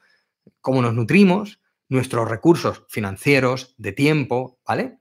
cómo 0.61 0.81
nos 0.81 0.93
nutrimos, 0.93 1.59
nuestros 1.89 2.29
recursos 2.29 2.83
financieros, 2.87 3.75
de 3.77 3.91
tiempo, 3.91 4.59
¿vale? 4.65 4.99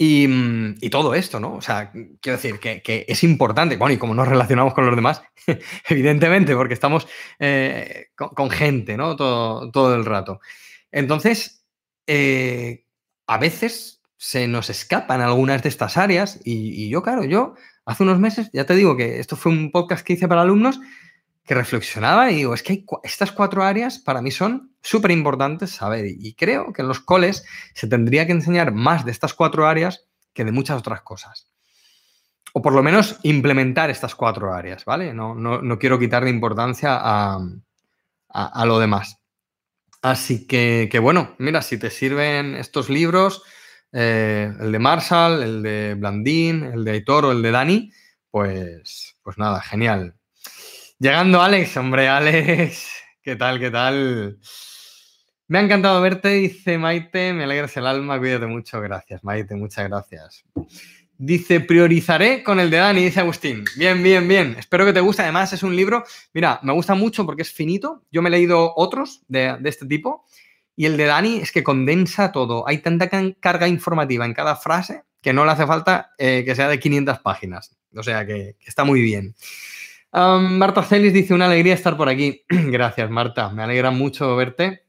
Y, 0.00 0.28
mm, 0.28 0.76
todo 0.90 1.14
esto, 1.14 1.40
¿no? 1.40 1.54
O 1.54 1.60
sea, 1.60 1.90
quiero 2.20 2.38
decir 2.38 2.60
que, 2.60 3.04
es 3.08 3.24
importante, 3.24 3.76
bueno, 3.76 3.94
y 3.94 3.98
cómo 3.98 4.14
nos 4.14 4.28
relacionamos 4.28 4.72
con 4.72 4.86
los 4.86 4.94
demás, 4.94 5.22
evidentemente, 5.88 6.54
porque 6.54 6.74
estamos 6.74 7.08
eh, 7.40 8.06
con, 8.14 8.48
gente, 8.48 8.96
¿no? 8.96 9.16
Todo, 9.16 9.72
todo 9.72 9.96
el 9.96 10.04
rato. 10.04 10.40
Entonces, 10.92 11.64
eh, 12.06 12.84
a 13.26 13.38
veces 13.38 14.00
se 14.16 14.48
nos 14.48 14.70
escapan 14.70 15.20
algunas 15.20 15.62
de 15.62 15.68
estas 15.68 15.96
áreas 15.96 16.40
y, 16.44 16.88
yo, 16.88 17.02
claro, 17.02 17.24
yo 17.24 17.54
hace 17.84 18.02
unos 18.02 18.18
meses, 18.18 18.50
ya 18.52 18.66
te 18.66 18.74
digo 18.74 18.96
que 18.96 19.18
esto 19.18 19.36
fue 19.36 19.52
un 19.52 19.70
podcast 19.70 20.04
que 20.06 20.14
hice 20.14 20.28
para 20.28 20.42
alumnos, 20.42 20.80
que 21.48 21.54
reflexionaba 21.54 22.30
y 22.30 22.36
digo, 22.36 22.52
es 22.52 22.62
que 22.62 22.84
estas 23.02 23.32
cuatro 23.32 23.64
áreas 23.64 23.98
para 23.98 24.20
mí 24.20 24.30
son 24.30 24.74
súper 24.82 25.12
importantes 25.12 25.70
saber 25.70 26.04
y 26.06 26.34
creo 26.34 26.74
que 26.74 26.82
en 26.82 26.88
los 26.88 27.00
coles 27.00 27.42
se 27.72 27.88
tendría 27.88 28.26
que 28.26 28.32
enseñar 28.32 28.70
más 28.72 29.06
de 29.06 29.12
estas 29.12 29.32
cuatro 29.32 29.66
áreas 29.66 30.06
que 30.34 30.44
de 30.44 30.52
muchas 30.52 30.78
otras 30.78 31.00
cosas. 31.00 31.48
O 32.52 32.60
por 32.60 32.74
lo 32.74 32.82
menos 32.82 33.18
implementar 33.22 33.88
estas 33.88 34.14
cuatro 34.14 34.52
áreas, 34.52 34.84
¿vale? 34.84 35.14
No, 35.14 35.34
no, 35.34 35.78
quiero 35.78 35.98
quitarle 35.98 36.28
importancia 36.28 36.98
a, 37.00 37.38
a, 38.28 38.66
lo 38.66 38.78
demás. 38.78 39.18
Así 40.02 40.46
que, 40.46 40.88
que, 40.92 40.98
bueno, 40.98 41.34
mira, 41.38 41.62
si 41.62 41.78
te 41.78 41.90
sirven 41.90 42.56
estos 42.56 42.90
libros, 42.90 43.42
eh, 43.92 44.52
el 44.60 44.70
de 44.70 44.78
Marshall, 44.78 45.42
el 45.42 45.62
de 45.62 45.94
Blandín, 45.94 46.62
el 46.64 46.84
de 46.84 46.90
Aitor 46.90 47.24
o 47.24 47.32
el 47.32 47.40
de 47.40 47.50
Dani, 47.50 47.92
pues, 48.30 49.16
pues 49.22 49.38
nada, 49.38 49.62
genial. 49.62 50.17
Llegando 51.00 51.40
Alex, 51.40 51.76
hombre, 51.76 52.08
Alex, 52.08 52.88
¿qué 53.22 53.36
tal, 53.36 53.60
qué 53.60 53.70
tal? 53.70 54.40
Me 55.46 55.58
ha 55.58 55.62
encantado 55.62 56.00
verte, 56.00 56.28
dice 56.30 56.76
Maite, 56.76 57.32
me 57.32 57.44
alegras 57.44 57.76
el 57.76 57.86
alma, 57.86 58.18
cuídate 58.18 58.46
mucho, 58.46 58.80
gracias, 58.80 59.22
Maite, 59.22 59.54
muchas 59.54 59.88
gracias. 59.88 60.44
Dice, 61.16 61.60
priorizaré 61.60 62.42
con 62.42 62.58
el 62.58 62.68
de 62.68 62.78
Dani, 62.78 63.04
dice 63.04 63.20
Agustín. 63.20 63.64
Bien, 63.76 64.02
bien, 64.02 64.26
bien. 64.26 64.56
Espero 64.58 64.84
que 64.84 64.92
te 64.92 65.00
guste. 65.00 65.22
Además, 65.22 65.52
es 65.52 65.64
un 65.64 65.74
libro, 65.74 66.04
mira, 66.32 66.60
me 66.62 66.72
gusta 66.72 66.94
mucho 66.94 67.26
porque 67.26 67.42
es 67.42 67.52
finito. 67.52 68.04
Yo 68.12 68.22
me 68.22 68.28
he 68.28 68.32
leído 68.32 68.72
otros 68.76 69.22
de, 69.26 69.58
este 69.64 69.86
tipo 69.86 70.26
y 70.76 70.86
el 70.86 70.96
de 70.96 71.06
Dani 71.06 71.38
es 71.38 71.50
que 71.50 71.64
condensa 71.64 72.30
todo. 72.30 72.68
Hay 72.68 72.78
tanta 72.78 73.08
carga 73.40 73.66
informativa 73.66 74.26
en 74.26 74.34
cada 74.34 74.54
frase 74.54 75.02
que 75.20 75.32
no 75.32 75.44
le 75.44 75.50
hace 75.50 75.66
falta 75.66 76.12
eh, 76.18 76.44
que 76.44 76.54
sea 76.54 76.68
de 76.68 76.78
500 76.78 77.18
páginas. 77.18 77.76
O 77.96 78.02
sea 78.04 78.24
que, 78.24 78.56
está 78.64 78.84
muy 78.84 79.00
bien. 79.00 79.34
Marta 80.12 80.82
Celis 80.82 81.12
dice, 81.12 81.34
una 81.34 81.46
alegría 81.46 81.74
estar 81.74 81.96
por 81.96 82.08
aquí. 82.08 82.44
Gracias, 82.48 83.10
Marta. 83.10 83.50
Me 83.50 83.62
alegra 83.62 83.90
mucho 83.90 84.34
verte. 84.36 84.84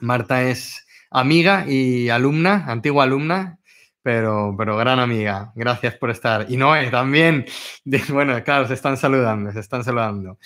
Marta 0.00 0.42
es 0.42 0.86
amiga 1.10 1.64
y 1.68 2.08
alumna, 2.08 2.64
antigua 2.66 3.04
alumna, 3.04 3.58
pero, 4.02 4.54
pero 4.56 4.76
gran 4.76 4.98
amiga. 4.98 5.52
Gracias 5.54 5.94
por 5.96 6.10
estar. 6.10 6.46
Y 6.48 6.56
Noé 6.56 6.90
también. 6.90 7.46
Bueno, 8.08 8.42
claro, 8.44 8.66
se 8.66 8.74
están 8.74 8.96
saludando, 8.96 9.52
se 9.52 9.60
están 9.60 9.84
saludando. 9.84 10.38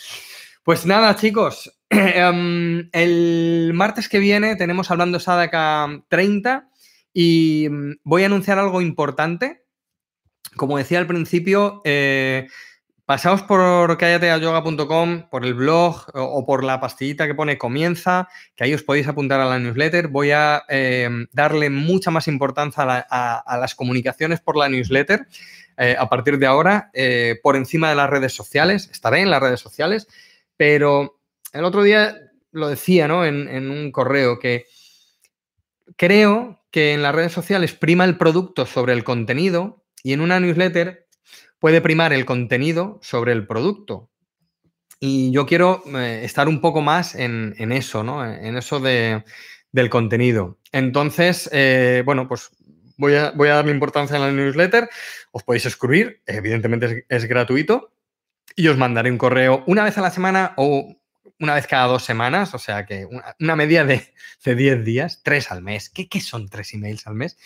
Pues 0.62 0.86
nada, 0.86 1.14
chicos, 1.16 1.78
el 1.90 3.70
martes 3.74 4.08
que 4.08 4.18
viene 4.18 4.56
tenemos 4.56 4.90
hablando 4.90 5.20
Sadaka 5.20 6.02
30 6.08 6.68
y 7.12 7.68
mm, 7.70 7.92
voy 8.02 8.22
a 8.22 8.26
anunciar 8.26 8.58
algo 8.58 8.80
importante. 8.80 9.64
Como 10.56 10.78
decía 10.78 10.98
al 11.00 11.06
principio, 11.06 11.82
eh, 11.84 12.48
pasaos 13.06 13.42
por 13.42 13.98
callateayoga.com, 13.98 15.28
por 15.28 15.44
el 15.44 15.54
blog 15.54 16.06
o, 16.14 16.46
por 16.46 16.64
la 16.64 16.80
pastillita 16.80 17.26
que 17.26 17.34
pone 17.34 17.58
comienza, 17.58 18.28
que 18.56 18.64
ahí 18.64 18.74
os 18.74 18.82
podéis 18.82 19.08
apuntar 19.08 19.40
a 19.40 19.46
la 19.46 19.58
newsletter. 19.58 20.08
Voy 20.08 20.30
a 20.30 20.62
em, 20.68 21.26
darle 21.32 21.70
mucha 21.70 22.10
más 22.10 22.28
importancia 22.28 23.06
a, 23.08 23.58
las 23.58 23.74
comunicaciones 23.74 24.40
por 24.40 24.56
la 24.56 24.68
newsletter. 24.68 25.26
Eh, 25.76 25.96
a 25.98 26.08
partir 26.08 26.38
de 26.38 26.46
ahora, 26.46 26.90
eh, 26.94 27.38
por 27.42 27.56
encima 27.56 27.90
de 27.90 27.96
las 27.96 28.08
redes 28.08 28.32
sociales, 28.32 28.88
estaré 28.92 29.20
en 29.20 29.30
las 29.30 29.42
redes 29.42 29.60
sociales, 29.60 30.06
pero 30.56 31.18
el 31.52 31.64
otro 31.64 31.82
día 31.82 32.16
lo 32.52 32.68
decía, 32.68 33.08
¿no? 33.08 33.24
En, 33.26 33.70
un 33.70 33.90
correo 33.90 34.38
que 34.38 34.66
creo 35.96 36.64
que 36.70 36.92
en 36.92 37.02
las 37.02 37.14
redes 37.14 37.32
sociales 37.32 37.74
prima 37.74 38.04
el 38.04 38.16
producto 38.16 38.64
sobre 38.64 38.92
el 38.92 39.04
contenido 39.04 39.84
y 40.02 40.12
en 40.12 40.20
una 40.20 40.38
newsletter 40.38 41.03
puede 41.64 41.80
primar 41.80 42.12
el 42.12 42.26
contenido 42.26 42.98
sobre 43.00 43.32
el 43.32 43.46
producto. 43.46 44.10
Y 45.00 45.32
yo 45.32 45.46
quiero 45.46 45.82
eh, 45.96 46.20
estar 46.22 46.46
un 46.46 46.60
poco 46.60 46.82
más 46.82 47.14
en, 47.14 47.54
eso, 47.72 48.04
¿no? 48.04 48.22
En 48.22 48.58
eso 48.58 48.80
del 48.80 49.88
contenido. 49.88 50.58
Entonces, 50.72 51.48
eh, 51.54 52.02
bueno, 52.04 52.28
pues 52.28 52.50
voy 52.98 53.14
a, 53.14 53.30
voy 53.30 53.48
a, 53.48 53.54
darle 53.54 53.70
importancia 53.72 54.14
en 54.14 54.22
la 54.22 54.30
newsletter. 54.30 54.90
Os 55.32 55.42
podéis 55.42 55.62
suscribir, 55.62 56.20
evidentemente 56.26 57.06
es, 57.08 57.24
gratuito. 57.24 57.94
Y 58.54 58.68
os 58.68 58.76
mandaré 58.76 59.10
un 59.10 59.16
correo 59.16 59.64
una 59.66 59.84
vez 59.84 59.96
a 59.96 60.02
la 60.02 60.10
semana 60.10 60.52
o 60.58 60.94
una 61.40 61.54
vez 61.54 61.66
cada 61.66 61.86
dos 61.86 62.04
semanas, 62.04 62.52
o 62.52 62.58
sea 62.58 62.84
que 62.84 63.06
una, 63.38 63.56
media 63.56 63.86
de, 63.86 64.12
de 64.44 64.54
10 64.54 64.84
días, 64.84 65.22
tres 65.24 65.50
al 65.50 65.62
mes. 65.62 65.88
¿Qué, 65.88 66.10
¿Qué, 66.10 66.20
son 66.20 66.46
tres 66.50 66.74
emails 66.74 67.06
al 67.06 67.14
mes? 67.14 67.38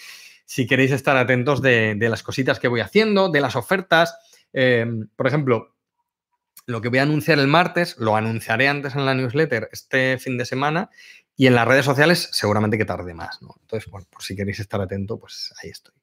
Si 0.49 0.67
queréis 0.67 0.93
estar 0.93 1.15
atentos 1.19 1.61
de, 1.61 1.95
las 2.01 2.23
cositas 2.23 2.59
que 2.59 2.69
voy 2.69 2.81
haciendo, 2.81 3.29
de 3.29 3.43
las 3.43 3.55
ofertas. 3.55 4.17
Em, 4.55 5.07
por 5.15 5.27
ejemplo, 5.27 5.77
lo 6.65 6.81
que 6.81 6.89
voy 6.89 7.01
a 7.01 7.03
anunciar 7.03 7.39
el 7.39 7.49
martes, 7.49 7.97
lo 7.99 8.17
anunciaré 8.17 8.67
antes 8.67 8.95
en 8.95 9.05
la 9.05 9.13
newsletter 9.13 9.69
este 9.73 10.17
fin 10.17 10.39
de 10.39 10.47
semana 10.47 10.89
y 11.37 11.49
en 11.49 11.55
las 11.55 11.69
redes 11.69 11.85
sociales 11.85 12.31
seguramente 12.33 12.79
que 12.79 12.87
tarde 12.87 13.13
más, 13.13 13.43
¿no? 13.43 13.57
Entonces, 13.61 13.91
bueno, 13.91 14.07
por 14.11 14.23
si 14.23 14.35
queréis 14.35 14.59
estar 14.59 14.81
atento, 14.81 15.21
pues 15.21 15.53
ahí 15.63 15.69
estoy. 15.69 15.95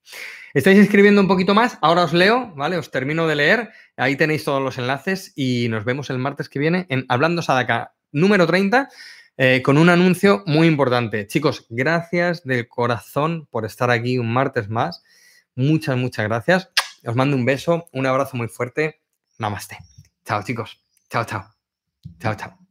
Estáis 0.54 0.78
escribiendo 0.78 1.22
un 1.22 1.28
poquito 1.28 1.56
más, 1.56 1.80
ahora 1.82 2.04
os 2.04 2.14
leo, 2.14 2.54
¿vale? 2.56 2.78
Os 2.78 2.92
termino 2.92 3.26
de 3.26 3.36
leer, 3.36 3.72
ahí 3.98 4.16
tenéis 4.16 4.44
todos 4.44 4.62
los 4.62 4.78
enlaces 4.78 5.34
y 5.36 5.70
nos 5.70 5.86
vemos 5.86 6.12
el 6.12 6.20
martes 6.20 6.50
que 6.50 6.60
viene 6.60 6.86
en 6.90 7.08
Hablando 7.10 7.42
Sadaka 7.42 7.96
número 8.12 8.46
30 8.46 8.90
eh, 9.38 9.62
con 9.62 9.78
un 9.78 9.90
anuncio 9.90 10.44
muy 10.46 10.68
importante. 10.68 11.28
Chicos, 11.28 11.66
gracias 11.70 12.44
del 12.44 12.68
corazón 12.68 13.48
por 13.50 13.66
estar 13.66 13.92
aquí 13.92 14.18
un 14.18 14.32
martes 14.32 14.70
más. 14.70 15.04
Muchas, 15.56 15.98
muchas 15.98 16.26
gracias. 16.26 16.70
Os 17.06 17.16
mando 17.16 17.36
un 17.36 17.46
beso, 17.46 17.88
un 17.94 18.06
abrazo 18.06 18.38
muy 18.38 18.48
fuerte. 18.48 19.02
Namaste. 19.38 19.78
Chao, 20.26 20.44
chicos. 20.44 20.82
Chao, 21.10 21.26
chao. 21.26 21.46
Chao, 22.20 22.36
chao. 22.36 22.65